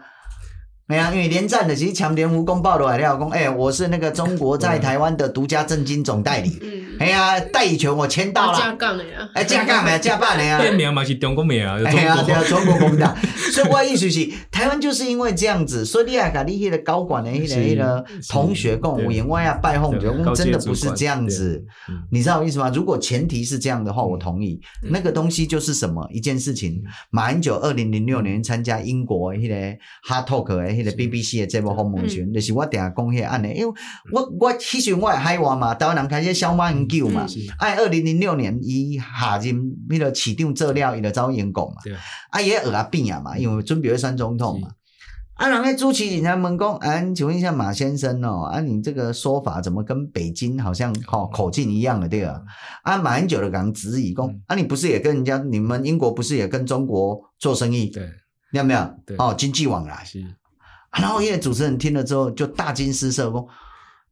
[0.91, 6.59] 没啊，因为连战的其实强联吴公报的来了，讲，哎，我是那个中国在台湾的独家政经总代理。
[6.61, 8.59] 嗯，哎呀，代理权我签到了。
[8.59, 10.59] 加杠的呀，哎，加杠的，加办的呀。
[10.61, 13.17] 变名嘛是中国名啊，哎呀，对啊，中国公的。
[13.55, 21.65] 所以我意思是，台湾就是因为这样子，所以你还搞那些的高管的那些的同学跟我言外啊拜访，就真的不是这样子。
[22.11, 22.69] 你知道我意思吗？
[22.75, 24.61] 如果前提是这样的话，我同意。
[24.91, 26.83] 那个东西就是什么一件事情？
[27.11, 29.55] 马英九二零零六年参加英国那个
[30.05, 33.75] Hard Talk 迄个 BBC 的节目访问时，是就是我定下讲迄个案例，因为
[34.13, 37.27] 我我迄时我海外嘛，台湾人开始小马英九嘛，
[37.59, 39.55] 哎，二零零六年伊下任
[39.89, 41.77] 迄个市长做了，伊就走英国嘛，
[42.31, 44.69] 啊，伊蚵仔扁啊嘛，因为准备要选总统嘛，
[45.35, 52.41] 啊，人家主持人家问讲，啊，请问一下马先生哦，啊，你这个说法怎么跟北京好像吼口径一样的对啊？
[52.83, 57.87] 啊，马英九的讲质疑讲，啊，你不是也跟人家你们英国不是也跟中国做生意？
[57.87, 58.07] 对，
[58.53, 58.81] 有没有？
[59.19, 60.05] 哦，经济往来。
[60.99, 63.47] 然后因为主持人听了之后就大惊失色，说：“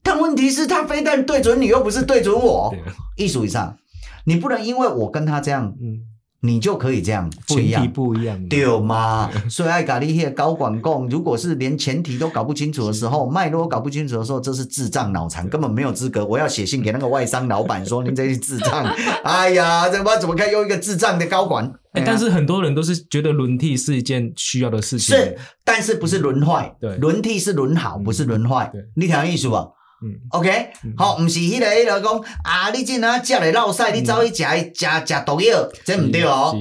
[0.02, 2.72] 但问题是，他非但对准你，又不是对准我。
[3.16, 3.76] 艺术以上，
[4.24, 5.98] 你不能因为我跟他这样，嗯，
[6.42, 9.28] 你就可以这样，不一样，不一样，对吗？
[9.50, 16.24] 所以爱咖喱些高管共，如果是连前提都搞不清楚的时候，脉络搞不清楚的时候，这是智障脑残，根本没有资格。
[16.24, 18.84] 我要写信给那个外商老板说：您这是智障。
[19.24, 21.72] 哎呀，这我怎么可以用一个智障的高管？”
[22.04, 26.74] 但是很多人都是觉得轮替是一件需要的事情，是，但是不是轮坏？
[26.80, 28.70] 对，轮替是轮好，不是轮坏。
[28.96, 29.56] 你听意思不？
[30.00, 36.54] 嗯，OK，好，不是迄个迄个讲啊，你这哪食了落屎，你走去食食食毒药，这不对哦。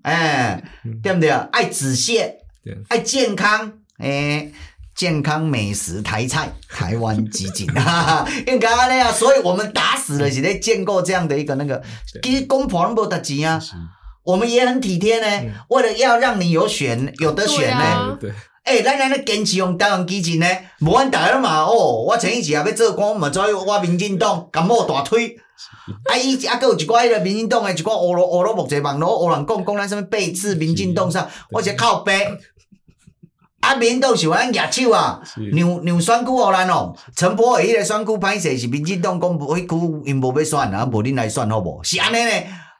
[0.00, 0.64] 哎，
[1.02, 1.28] 对不对？
[1.28, 2.32] 爱止泻，
[2.88, 4.50] 爱健康，哎，
[4.96, 7.66] 健康美食台菜， 台湾基进，
[8.46, 9.12] 应该那样。
[9.12, 11.82] 所以我们打死了是在建构这样的一个那个，
[12.22, 13.60] 其实公婆都没得钱啊。
[14.24, 18.16] 我们也很体贴呢，嗯、为了要让你有选有得选呢。
[18.20, 18.30] 对，
[18.62, 20.46] 哎、啊，咱咱咧坚持用台湾基金呢，
[20.80, 25.36] 无阮大家嘛哦，我前一时也要做官，嘛做我民进党，感冒大腿。
[25.56, 32.26] 是 啊，伊啊，搁有一寡迄个民进党诶，一寡乌罗乌罗木侪网络乌人讲讲咱什么背刺民进党啥，我是靠背。
[33.60, 35.20] 啊，民进党是阮举手啊，
[35.52, 36.94] 让让选区互咱哦。
[37.16, 41.82] 陈柏惟迄个选区歹势是民进党讲迄区因无要选啊，无恁来选好无？
[41.82, 42.30] 是安尼呢？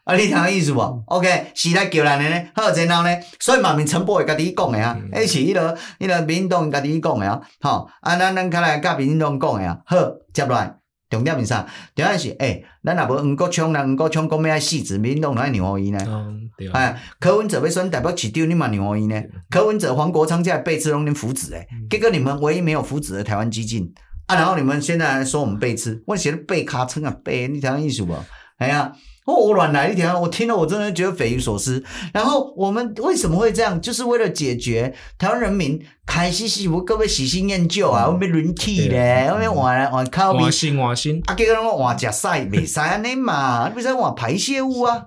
[0.05, 9.96] 啊，你听意思无？OK，是来叫咱的呢，好然后呢，所以嘛，面陈波会家己讲的啊，是迄、那个迄个民进党家己讲的啊，吼，啊，咱咱较来甲民进党讲的啊，好，
[10.34, 10.74] 接落来
[11.09, 11.64] 重点是啥？
[11.94, 15.98] 重点是诶、欸，咱若无黄国昌，咱黄国昌讲要爱四子，民进党哪会让互伊呢？
[16.09, 16.72] 嗯，对啊。
[16.74, 19.20] 哎，柯文哲要选代表市长，你嘛让互伊呢？
[19.20, 23.94] 对柯文哲、黄国昌这些背刺拢恁扶植诶，嗯、结果你们唯一没有福祉的台湾激进
[24.26, 28.16] 啊，然后你们现在来说我们背刺，我写的背卡称啊背，你听意思无？
[28.59, 28.92] 哎呀。
[29.25, 31.85] 哦，我乱来一点，我听了我真的觉得匪夷所思。
[32.12, 33.81] 然后我们为什么会这样？
[33.81, 41.20] 就是为了解决台湾人民开始是不各位喜新厌旧啊，我们轮替咧，我们换来换靠比，换新换新。
[41.27, 45.07] 啊，结果人讲换食屎，袂使安尼嘛，你不是换排泄物啊，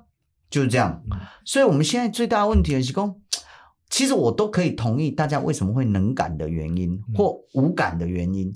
[0.49, 1.01] 就是这样。
[1.43, 3.16] 所以我们现在最大的问题是讲，
[3.89, 8.53] 其实我都可以同意大家为什么会能感的原因或无感的原因。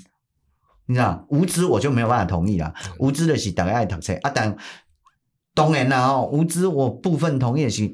[0.85, 2.73] 你知道，无知我就没有办法同意啦。
[2.97, 4.55] 无知的是大家爱读册啊，但。
[5.59, 7.87] 当然啦，吼无知我部分同意的是，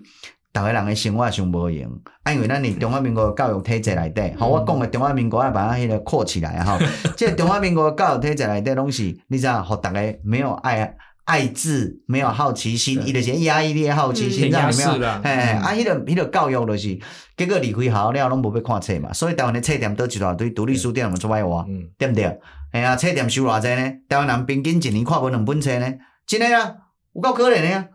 [0.53, 1.91] 逐个人的生活上无用，
[2.24, 6.80] 啊，因为咱伫中华民国教育体制内底，吼、嗯，我讲的中华民国要把它迄个扩起来哈，
[7.18, 10.95] 即个中华民国教育体制内底拢是，你知影，互逐个没有爱
[11.26, 15.07] 爱智，没有好奇心，伊就是压抑你的好奇心，知影没有？
[15.24, 16.99] 哎，啊，迄个迄个教育就是，
[17.36, 21.66] 结果离开校了拢无要看册嘛，所以台湾的册店倒一大堆，独立书店嘛做歹活，
[21.97, 22.39] 对不对？
[22.72, 23.91] 哎呀，册店收偌济呢？
[24.07, 25.93] 台湾人平均一年看无两本册呢？
[26.28, 26.76] 真诶啊。
[27.16, 27.88] 有够可怜的呀！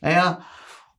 [0.00, 0.38] 哎呀，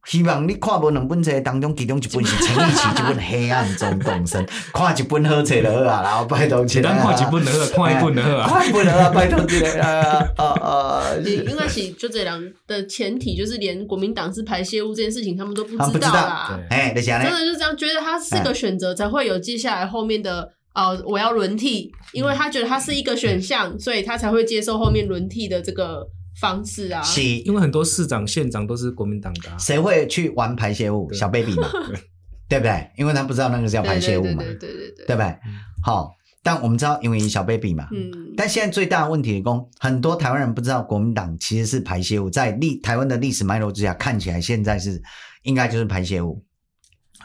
[0.05, 6.91] 希望你看无两本册当中，其中一本是陈奕齐，一本黑暗中动身， 看一本好册就好啊，然后拜托起来。
[6.91, 8.47] 看一本就好， 看一本就好啊。
[8.49, 11.03] 看一本就好，拜托起来啊啊啊！
[11.25, 16.59] 应该是就这两的前提，就是连国民党是排泄物这件事情，他们都不知道啦。
[16.69, 26.07] 哎，真的就这样觉得他是个选择，才会有接下来后面的哦，我要轮替，因为他觉得他是一个选项，所以他才会接受后面轮替的这个。
[26.39, 31.11] 方式啊，是，因为很多市长、县长都是国民党的，谁会去玩排泄物？
[31.13, 31.67] 小 baby 嘛，
[32.47, 32.89] 对不对？
[32.97, 35.37] 因为他不知道那个是叫排泄物嘛，对对对对，对不对？
[35.83, 36.11] 好，
[36.41, 39.43] 但我们知道，因为小 baby 嘛，嗯，但现在最大的问题是，
[39.79, 45.01] 很多台湾人不知道国民党其实是排泄物，在历台湾的历史脉络之下，看起来现在是
[45.43, 46.43] 应该就是排泄物，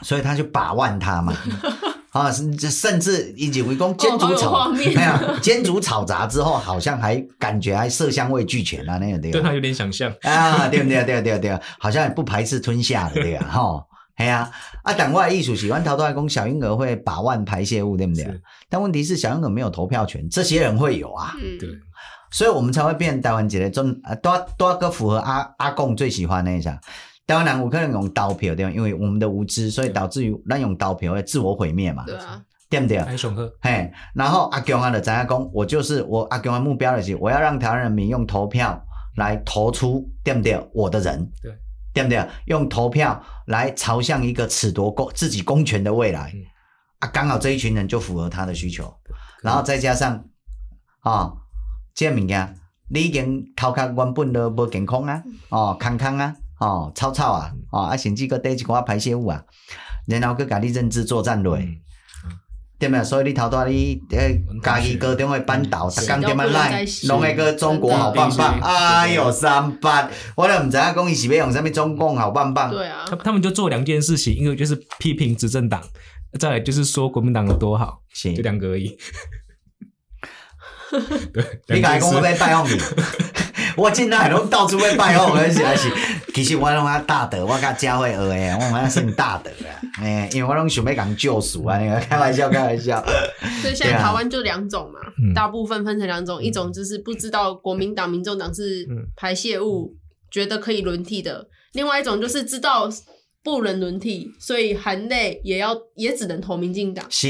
[0.01, 1.35] 所以他就把玩他嘛。
[2.11, 11.03] 啊，甚甚至以及围攻煎煮炒， 没有煎煮炒炸之后，好像还感觉还色香味俱全啊，那个对，对他有点想象啊，对不对？
[11.03, 13.85] 对对对，好像也不排斥吞下的对啊， 哈，
[14.15, 14.49] 哎呀，
[14.83, 18.25] 啊，党外艺术喜欢逃脱外公小婴儿会把玩排泄物，对不对？
[18.69, 21.69] 但问题是小婴儿没有投票权，这些人会有啊，对，
[22.31, 26.79] 所以我们才会变台湾籍的中啊，多多个符合阿阿贡最喜欢那一下。
[27.27, 28.71] 台湾人有可能用刀票对吧？
[28.71, 32.05] 因为我们的无知，所以导致于滥用刀票会自我毁灭嘛。
[32.05, 32.99] 对啊，对不对？
[32.99, 33.17] 还。
[33.59, 35.51] 嘿，然后阿强啊的怎样讲？
[35.51, 38.81] 我就是我阿强的目标就是，我要让台湾人民用投票
[39.17, 40.57] 来投出对不对？
[40.73, 41.51] 我的人，对
[41.93, 42.25] 对不对？
[42.45, 46.31] 用投票来朝向一个褫夺公自己公权的未来。
[46.33, 46.41] 嗯、
[46.99, 48.95] 啊，刚好这一群人就符合他的需求，
[49.43, 50.23] 然后再加上
[51.01, 51.33] 啊，
[51.93, 52.55] 这物件
[52.89, 56.33] 你已经头壳原本都无健康啊，哦，康康啊。
[56.59, 59.43] 哦，草草啊，哦，啊，甚至个带一寡排泄物啊，
[60.07, 61.61] 然后搁甲你认知作战落，嗯
[62.25, 62.31] 嗯、
[62.79, 63.03] 对没？
[63.03, 72.71] 所以你头拄你诶，家己高中的班导，逐工点么来，拢会个中国好棒棒，哎呦三八，我都毋知影讲伊是要用啥物中共好棒棒。
[72.71, 75.81] 对啊，他他们就做两件事情，一个就是批评执政党，
[76.39, 78.97] 再来就是说国民党有多好，行就两个而已。
[81.33, 81.43] 对，
[81.75, 82.77] 你敢讲我要拜访你。
[83.77, 85.87] 我进来拢到处会拜访，我是还是，
[86.33, 89.71] 其实我拢较大德，我甲教会学诶，我蛮算大德啊，
[90.03, 93.05] 诶，因为我拢想要讲救赎啊，那个 开玩笑，开玩笑。
[93.61, 99.97] 所以现在台湾就两种嘛，啊、大部分分成两种，嗯、一种就是不知道国民党、民众党是排泄物，嗯、
[100.31, 102.89] 觉得可以轮替的；另外一种就是知道
[103.43, 107.05] 不能轮替，所以含泪也要也只能投民进党。
[107.09, 107.27] 是。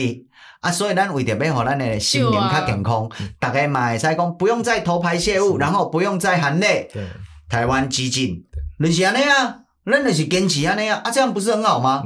[0.62, 6.90] 啊，所以咱为着要互咱的心灵较健康，大家嘛会使讲不用再投排泄物，然后不用再含泪。
[7.50, 8.44] 台湾激进，
[8.84, 12.04] 就是安尼啊，咱就是坚持安尼啊，啊，这样不是很好吗？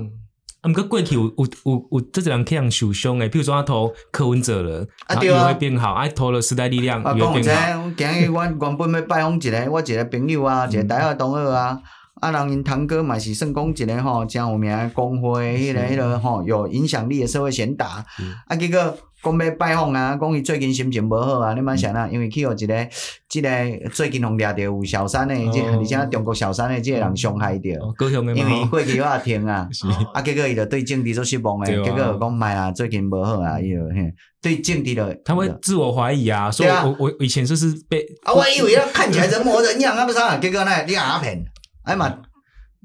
[0.61, 7.91] 啊，毋过过去有有有有这种人可以受伤诶，比如说他投柯文哲了，啊，对啊，会变好，啊，投了时代力量，也会变好。
[7.97, 11.79] 今日我原本要拜访一个，我一个朋友啊，一个大学同学啊。
[12.21, 18.05] 啊，人因堂哥嘛是算讲一个吼，真有名诶工会，迄个迄个吼有影响力诶社会贤达。
[18.47, 22.87] 啊，结果讲要拜访啊，讲伊最近心情无好啊，你莫想啊，因为去互一个，
[23.27, 23.49] 即个
[23.91, 27.69] 最近互掠着有小三诶，即而且中国小三诶即个人伤害着。
[28.35, 29.67] 因为伊过去我也听啊，
[30.13, 34.13] 啊，结果伊就对政治做失望诶，结果讲卖啊，最近无好啊，伊就嘿，
[34.43, 41.43] 对政治的，他会自我怀疑啊，说我我以前就是被啊，我以为他看起来人模人样啊，不是啊，结果呢，你阿骗。
[41.83, 42.13] 哎嘛，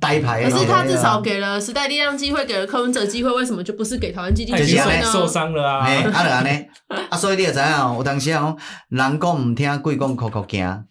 [0.00, 0.42] 呆牌！
[0.42, 5.04] 可是他至少给了时代力量机会，给了柯文哲机会，为什么就不是给台湾基进机会呢？
[5.10, 5.86] 受伤了啊！
[5.86, 6.66] 哎，啊，就安尼，
[7.10, 8.54] 啊，所以你也知影，有当时啊，
[8.88, 10.64] 人讲毋听，鬼讲哭哭惊。
[10.64, 10.84] 啊，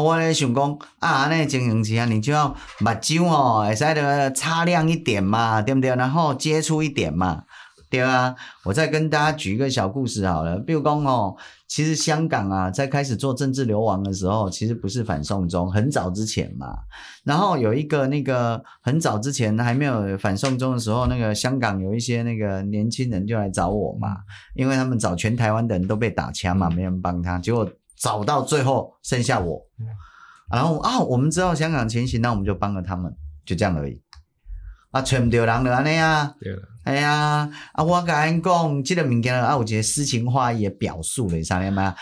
[0.00, 2.48] 我咧想讲，啊，安尼情形之下，你就要
[2.78, 5.94] 目睭哦，会使得擦亮一点嘛，对不对？
[5.96, 7.42] 然后接触一点嘛。
[7.90, 8.34] 对啊，
[8.64, 10.56] 我再跟大家举一个小故事好了。
[10.56, 11.36] 比如讲哦，
[11.72, 16.66] 其实香港啊，在开始做政治流亡的时候，其实不是反送中，很早之前嘛。
[17.24, 24.18] 然后有一个那个很早之前还没有反送中的时候，那个香港有一些那个年轻人就来找我嘛，
[24.54, 27.66] 因为他们找全台湾的人都被打枪嘛，没人帮他，结果
[27.96, 29.58] 找到最后剩下我。
[30.50, 33.10] 然后啊，我们知道香港情形，那我们就帮了他们，
[33.46, 33.98] 就这样而已。
[34.90, 36.34] 啊，找唔到人就安尼啊。
[36.84, 41.94] 哎呀，啊，我甲因讲，即、这个物件啊，有一个诗情画意的表述咧，啥物嘛？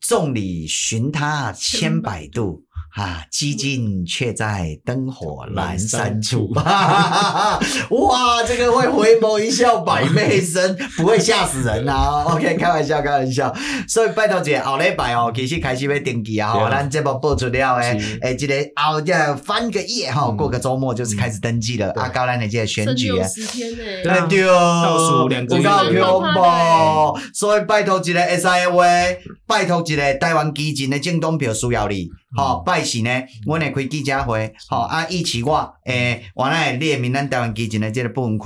[0.00, 2.62] 众里寻他千百度。
[2.94, 6.50] 啊，基进却在灯火阑珊处。
[6.56, 12.24] 哇，这个会回眸一笑百媚生，不会吓死人啊！
[12.34, 13.54] OK，开玩笑，开玩笑。
[13.86, 16.50] 所以拜托姐，后礼拜哦，其实开始要登记啊！
[16.50, 21.92] 吼，咱这部播出了诶，诶，这个后这翻个页哈，过个周末就是开始登记了。
[21.92, 27.18] 啊，高兰的这个选举啊，十天呢，对，倒数两个月，恐怖。
[27.32, 28.84] 所以拜托一个 SIA 话，
[29.46, 32.08] 拜托一个台湾基金的政党票需要你。
[32.36, 33.10] 好，拜四呢，
[33.46, 38.44] 阮会开记者会，吼啊，以及我诶，原来列明咱台湾基金的即个部分区，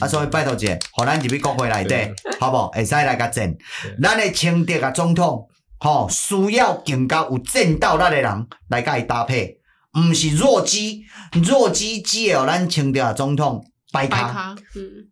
[0.00, 1.94] 啊，所以拜托者，互咱入去国会内底，
[2.40, 2.70] 好无？
[2.72, 3.54] 会使来甲战，
[4.02, 9.58] 咱的清德啊总统，吼，需要更加有正斗力的人来甲伊搭配，
[9.94, 15.08] 毋是弱鸡，弱鸡只会互咱清德啊总统摆卡，嗯，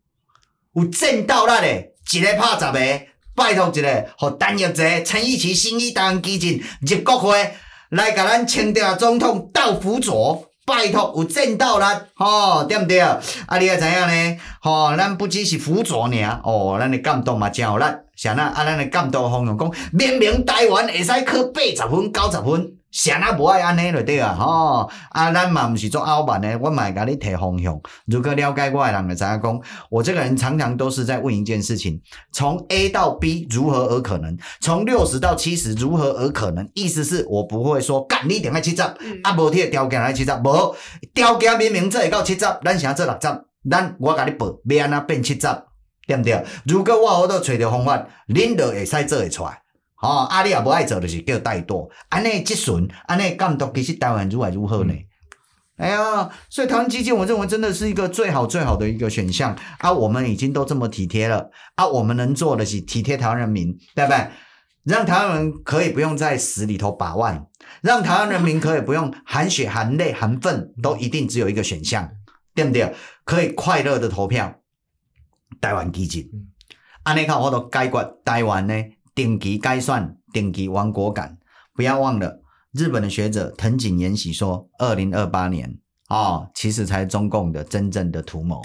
[0.74, 7.54] 有正斗力的，一个拍十个，拜托一个，互陈玉泽、陈奕齐、新义台湾基进入国会。
[7.92, 11.84] 来甲咱清朝总统倒辅佐，拜托有战斗力，
[12.14, 13.00] 吼对毋对？
[13.00, 13.20] 啊，
[13.58, 14.40] 你也知影呢？
[14.62, 17.84] 吼，咱不只是辅佐尔，哦，咱的监督嘛真有力，
[18.16, 22.72] 像那啊，咱的监督方向讲，明明台湾会使考八十分、九十分。
[22.92, 24.90] 谁啊无爱安尼就对啊，吼！
[25.10, 27.80] 啊，咱嘛毋是做傲慢的，我嘛会甲你提方向。
[28.06, 31.98] 如果了解我的人就知影讲，我这个人常常都是在问一件事情：
[32.32, 34.36] 从 A 到 B 如何而可能？
[34.60, 36.68] 从六十到七十如何而可能？
[36.74, 40.76] 意思是我不会说干你一定爱七十，嗯、啊无铁条件来七十，无
[41.14, 43.28] 条件明明做会到七十，咱想做六十，
[43.70, 45.48] 咱我甲你报，要安怎变七十，
[46.06, 46.44] 对毋对？
[46.66, 49.61] 如果我好多找着方法，恁就会使做会出来。
[50.02, 51.88] 哦，啊，你也无爱做，就是叫怠惰。
[52.08, 54.92] 安尼积顺，安尼监督，其实台湾如何如何呢？
[55.78, 59.56] 嗯、哎呀，所以台湾基金，我认为真的是一个最好最好的一个选项。
[59.78, 64.28] 啊，我们已经都这么体贴了，啊，我们能做的是体贴台湾人民，对不对？
[64.82, 67.46] 让台湾人可以不用在死里头把玩，
[67.80, 72.10] 让台湾人民可以不用含血含泪含愤，都一定只有一个选项，
[72.56, 72.92] 对不对？
[73.24, 74.56] 可以快乐的投票，
[75.60, 76.28] 台湾基金。
[77.04, 78.74] 安尼看，我都解决台湾呢。
[79.14, 81.38] 定期改选，定期亡国感，
[81.74, 82.40] 不要忘了，
[82.72, 88.62] 日本的学者藤井延喜说，二零二八年哦，其实才中共的真正的图谋。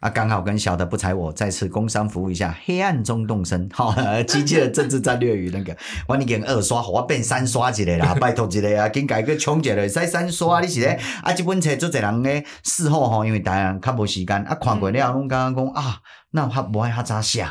[0.00, 5.74] 啊，刚好跟小的不才我再次工商服务一下，黑暗中动身， 哈、哦，机器的政治战略与那个，
[6.06, 11.00] 我已经二刷，我变三刷一个啦，拜托一个啊，紧改个冲一个，使三刷，你是咧？
[11.22, 15.98] 啊，这本册做侪人咧，事后吼，因为大家较无时间，啊，看过了，拢刚刚讲啊，
[16.36, 17.48] 那较无爱较早写，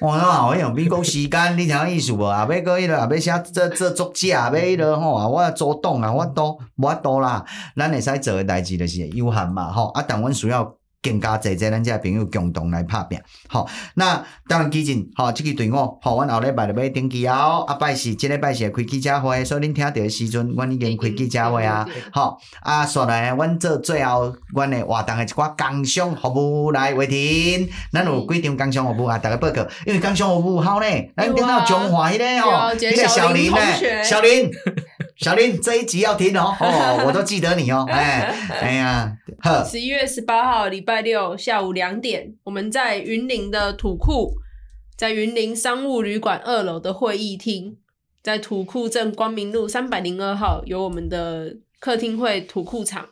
[0.00, 2.22] 我啊，我用美国时间，你听意思无？
[2.22, 7.42] 啊，要个迄个，啊，要写这这作假，要迄个吼，啊，我做党啊，我都无法度啦，
[7.74, 10.77] 咱会使做的代志就是有限嘛，吼，啊，但阮需要。
[11.00, 13.18] 更加济济，咱这朋友共同来拍拼。
[13.48, 17.60] 好，那当然基进，好，这个队伍，好，阮后礼拜就要登记啊。
[17.66, 21.88] 啊，拜四，这礼拜是开记者会，所以恁听到的时阵，阮已经开记者会啊。
[22.12, 27.70] 好，啊，说来，阮做最后，阮的活动的一寡工商服务来话题。
[27.92, 29.18] 咱有几场工商服务啊？
[29.18, 30.86] 大家报告，因为工商服务好呢，
[31.16, 33.58] 咱顶到中华迄个哦，迄个小林呢，
[34.02, 34.50] 小林。
[35.18, 44.36] 小林，这一集要听哦， 哦，我都记得你哦， 哎，哎呀，呵，十一月十八号礼拜六下午两点，我们在云林的土库，
[44.96, 47.76] 在云林商务旅馆二楼的会议厅，
[48.22, 53.08] 在土库镇光明路三百零二号有我们的客厅会土库场。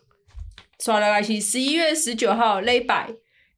[0.78, 3.08] 刷了来是十一月十九号礼拜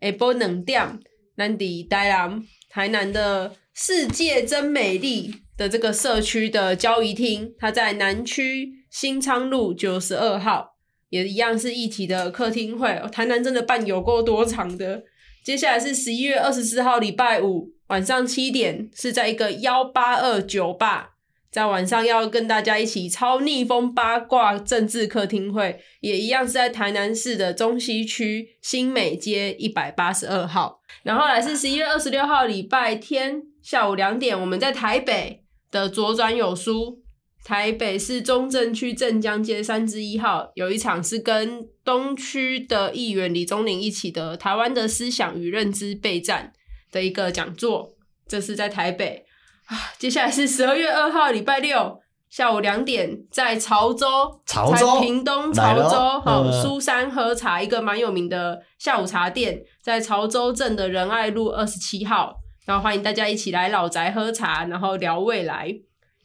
[0.01, 0.99] 下晡两点，
[1.37, 5.35] 咱伫台南台南的世界真美丽。
[5.59, 10.77] 的这个社区的交谊厅，它在南区新昌路九十二号，
[11.11, 13.03] 也一样是一体的客厅会。
[13.13, 15.03] 台南真的办有够多场的。
[15.45, 21.15] 接下来是十一月二十四号礼拜五晚上七点，是在一个幺八二酒吧，
[21.51, 30.81] 在晚上要跟大家一起超逆风八卦政治客厅会，也一样是在台南市的中西区新美街一百八十二号。
[31.03, 35.43] 然后来是十一月二十六号礼拜天下午两点，我们在台北。
[35.71, 37.03] 的左转有书，
[37.45, 46.53] 台北市中正区镇江街三之一号有一场是跟东区的议员李宗麟一起的台湾的思想与认知备战
[46.91, 47.95] 的一个讲座，
[48.27, 49.25] 这是在台北
[49.67, 49.93] 啊。
[49.99, 62.38] 接下来是十二月二号礼拜六下午两点，在潮州，潮州，屏东潮州，好苏山喝茶，一个蛮有名的下午茶店，在潮州镇的仁爱路二十七号。
[62.69, 65.75] 然后欢迎大家一起来老宅喝茶，然后聊未来。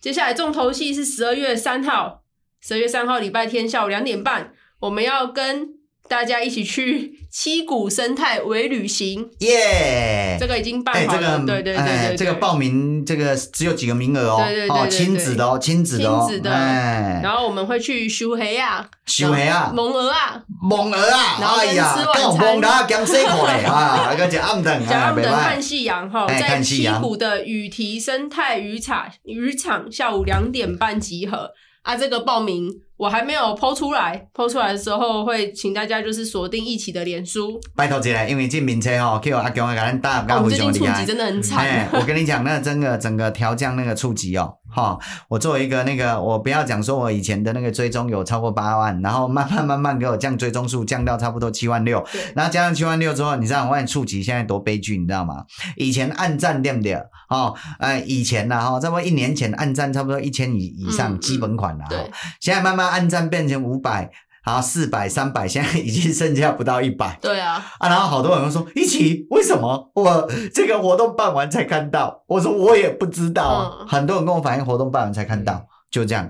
[0.01, 2.25] 接下来重头戏是十二月三号，
[2.59, 5.69] 十二月三号礼拜天下午两点半，我们要跟
[6.10, 9.30] 大家一起去七股生态微旅行。
[9.39, 10.38] 耶！
[10.39, 16.49] 这个已经办好了，对对对对，这个报名这个只有几个名额哦，对对对，亲子的哦，亲子的哦，亲子的。
[16.51, 31.51] 然后我们会去修黑啊，修黑啊，蒙鹅啊，蒙鹅啊，哎呀，够蒙的啊，讲辛苦嘞啊，那个叫暗等啊，等看夕阳哈，在七股的雨堤生态渔场渔场下午两点半集合。
[31.84, 32.82] 啊，这个报名。
[33.04, 37.60] 我还没有 po 出来，po 出来的时候会请大家就是锁定一起的脸书。
[37.76, 41.89] 拜托起来，因为这名车吼，叫阿强给咱打，我最近触及真的很惨。
[41.91, 44.97] 我跟你讲，那个整个整个调降那个触及哦，哈，
[45.28, 52.03] 我作为一个那个，我不要讲说我以前的那个追踪有超过八万，然后慢慢慢慢给我降追踪数，降到差不多七万六，
[52.36, 55.45] 然后加上七万六之后，你知道我触及现在多悲剧，你知道吗？
[55.78, 56.93] 以前按赞对不对？
[57.30, 64.09] 哦，呃，以前呢，哈，差不多一年前按赞差不多一千以以上基本款了，哈、嗯，现在慢慢按赞变成五百。
[64.43, 67.17] 好，四百、三百，现在已经剩下不到一百。
[67.21, 72.23] 对啊，啊，然后好多人都说，一起为什么我这个活动办完才看到？
[72.27, 76.29] 我说我也不知道，嗯、很多人跟我反映活动办完才看到，就这样。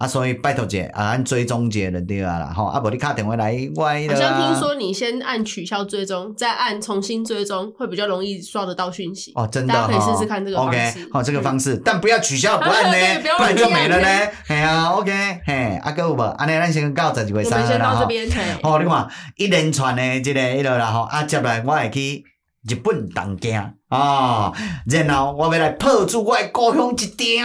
[0.00, 4.14] 啊，所以拜托姐啊，按追踪姐的对啊啦，吼，啊，不你卡电话来，歪的。
[4.14, 9.30] 好像听说你先按取消追踪，再按重新追踪，会比较容易刷得到讯息。
[9.34, 10.78] 哦，真的，大家可以试试看这个方式。
[10.78, 14.08] OK，好，这个方式，但不要取消不按呢，不然 就没了呢。
[14.46, 15.12] 嘿啊，OK，
[15.44, 16.22] 嘿，啊，哥有无？
[16.22, 18.06] 安尼咱先到十几位三个啦，吼。
[18.62, 22.24] 好，你看一连串的这个一路啦，吼，啊，接来我会去
[22.68, 23.74] 日本东京。
[23.90, 24.52] 啊，
[24.86, 27.42] 然后我要来破除我的故乡一鼎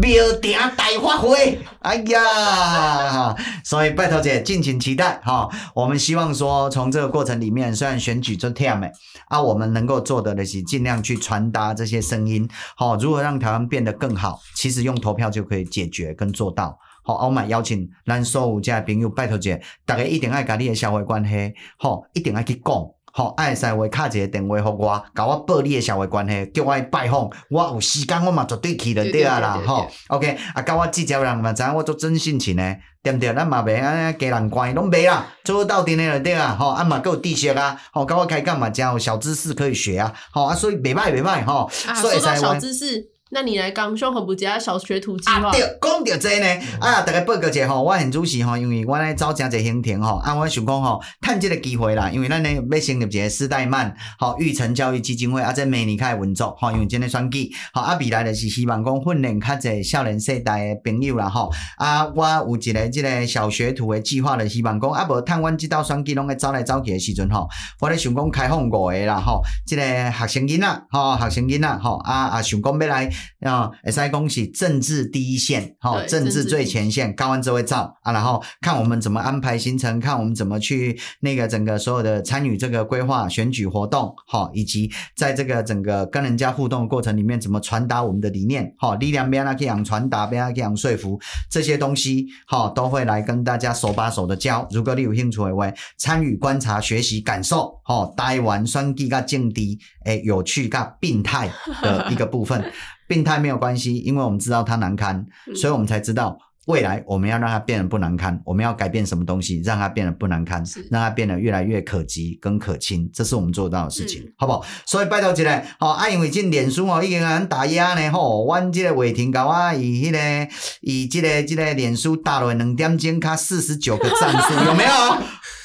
[0.00, 5.48] 庙鼎大发挥，哎呀，所以拜托姐敬请期待哈。
[5.72, 8.90] 我们希望说，从这个过程里面，虽然选举就忝诶，
[9.28, 16.76] 啊，我们能够做的的是尽量去传达这些声音，好，如何让台湾变得更好，其实用投票就可以解决跟做到。
[17.04, 22.93] 好，我们邀请咱所有这朋友拜托姐，大家一定要跟你的社会关系，好，一定要去讲。
[23.16, 33.32] 好，爱使话敲一个电话互我，甲我报你诶社会关系，叫我拜访，我有时间我嘛绝对去了对啊啦，吼，OK，啊，甲我记招人嘛，知影我做真性情诶，对毋对？
[33.32, 43.13] 咱嘛袂安尼家人关系拢袂啦，做到底的就对啊，吼，啊嘛，够有知识啊，吼，甲我开讲嘛，真有小知识可以学啊，吼，啊，所以袂歹袂歹，吼，啊，说到小知识。
[43.34, 45.48] 那你来讲，胸口不加小学徒计划。
[45.48, 46.46] 啊，对，讲到这呢，
[46.80, 67.48] 啊，大家报告一下吼，我很主席吼，因为我来找真侪行程吼，啊，我想讲吼，趁这个机会啦，因为咱呢要成立一个史代曼吼育成教育基金会，啊，这明年开始运作吼，因为今日选举，吼，啊，未来就是希望讲训练较侪少年世代的朋友啦，吼，啊，我有一个这个小学徒的计划，就希望讲啊，无趁阮即道选举拢会走来走去的时阵吼，
[67.80, 69.82] 我咧想讲开放五个啦，吼，这个
[70.12, 73.10] 学生囡仔，吼，学生囡仔，吼，啊啊，想讲要来。
[73.40, 91.18] 啊，会使恭喜政治第一线，哈，政治最前线，高完这位照啊，然后看我们怎么安排行程，看我们怎么去那个整个所有的参与这个规划选举活动，哈，以及在这个整个跟人家互动的过程里面，怎么传达我们的理念，哈，力量边啊这样传达，边啊这样说服
[91.50, 94.66] 这些东西，哈，都会来跟大家手把手的教。
[94.70, 99.60] 如果你有兴趣的话，参与观察、学习、感受，哈，台湾选举甲政治，
[100.04, 101.50] 诶，有趣甲病态
[101.82, 102.64] 的一个部分。
[103.06, 108.40] 病态没有关系，因为我们知道它难堪，所以我们才知道未来我们要让它变得不难堪。
[108.44, 114.64] 我们要改变什么东西，让它变得不难堪，让它变得越来越可及跟可亲，这是我们做到的事情，好不好？
[114.86, 124.90] 所以拜托一个，好、哦，啊，因为这脸书哦已经很打压呢，吼、哦，阮这个伟霆搞啊，以迄、那个以这个这个脸书打了两点钟卡四十九个赞数， 有没有？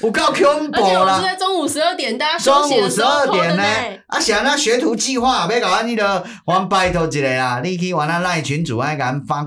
[0.02, 1.18] 我够恐怖啦！
[1.18, 3.62] 是在中午十二点，大家中午十二点呢？
[4.06, 9.46] 啊，想那学徒计划，别搞安尼的，我拜托一个啦，你去玩那赖群主爱甲放，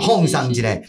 [0.00, 0.82] 哄上一个，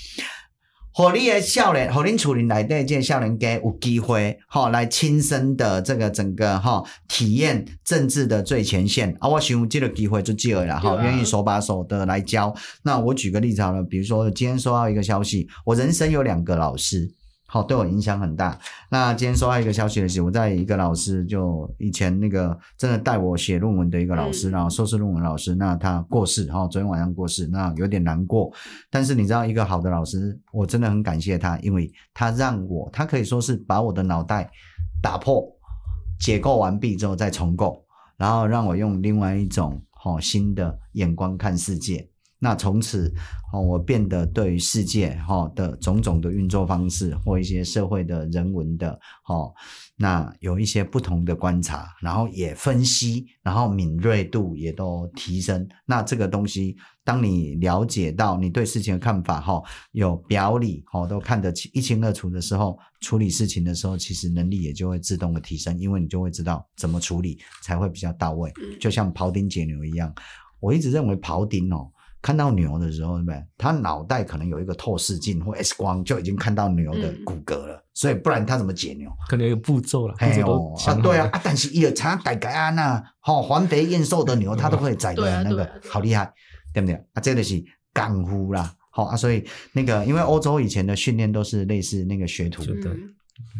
[0.93, 9.28] 互你的少年，互恁厝里内底这少年家有机会，吼，来亲身的这个整个哈体验政治的最前线啊！
[9.28, 12.55] 我想这个机会就少了哈，愿意手把手的来教。
[12.84, 17.11] 那我举个例子好了，比如说今天收到一个消息，我人生有两个老师。
[17.56, 18.60] 好，对我影响很大。
[18.89, 28.51] 那今天收到一个消息的是，我在一个老师，就以前那个真的带我写论文的一个老师，然后硕士论文老师，那他过世，哈，昨天晚上过世，那有点难过。
[28.91, 34.51] 但是你知道，一个好的老师，我真的很感谢他，因为他让我，他可以说是把我的脑袋
[35.01, 35.41] 打破、
[36.20, 37.82] 解构完毕之后再重构，
[38.18, 42.06] 然后让我用另外一种好新的眼光看世界。
[42.46, 43.12] 那从此，
[43.52, 49.52] 哦，我变得对于世界，哈的种种的运作方式，或一些社会的人文的，哈，
[49.96, 55.68] 那有一些不同的观察，然后也分析，然后敏锐度也都提升。
[55.88, 59.60] 那这个东西，当你了解到你对事情的看法，哈，
[59.93, 68.54] 有表里，哈，都看得清一清二楚的时候，处理事情的时候，其实能力也就会自动的提升，因为你就会知道怎么处理才会比较到位。
[68.80, 70.14] 就像庖丁解牛一样，
[70.60, 71.89] 我一直认为庖丁哦。
[72.26, 73.43] 看到牛的时候，对不对？
[73.55, 77.76] 他脑袋可能有一个透视镜或 X 光，就已经看到牛的骨骼了。
[77.76, 79.07] 嗯、所以不然他怎么解牛？
[79.30, 80.15] 可能有步骤了。
[80.17, 86.34] 哎呦，啊对啊，啊但是伊常改改啊那，吼环肥燕瘦的牛，他都会宰的那个，好厉害，
[86.73, 86.95] 对不对？
[87.13, 87.63] 啊，这个是
[87.93, 92.89] 功夫啦，好啊，所以那个因为欧洲以前的训练都是类似那个学徒的。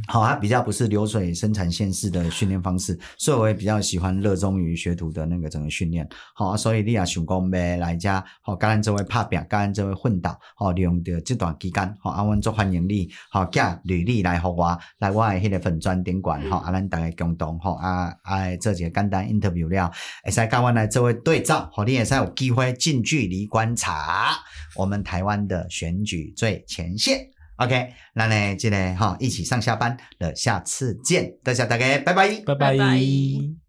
[0.07, 6.07] 好，它比较不是流水生产线式的训练方式，所以我也比较喜欢热衷于学徒的那个整个训练。
[6.34, 19.91] 好，所以你也想讲要来家，好，跟咱这位拍拼，跟咱这位混导，好，利用的这段期间，好，阿阮做欢迎你，好，寄履历来给我，来我的迄个粉砖点管，好，阿咱大家共同，好，啊啊，做一个简单 interview 了，
[20.23, 24.38] 会使跟阮来这位对照，好，你也使有机会近距离观察
[24.76, 27.35] 我们台湾的选举最前线。
[27.58, 32.56] OK，那呢，今天哈一起上下班了，下次见，多谢大家，拜拜，拜拜。
[32.56, 33.64] 拜拜。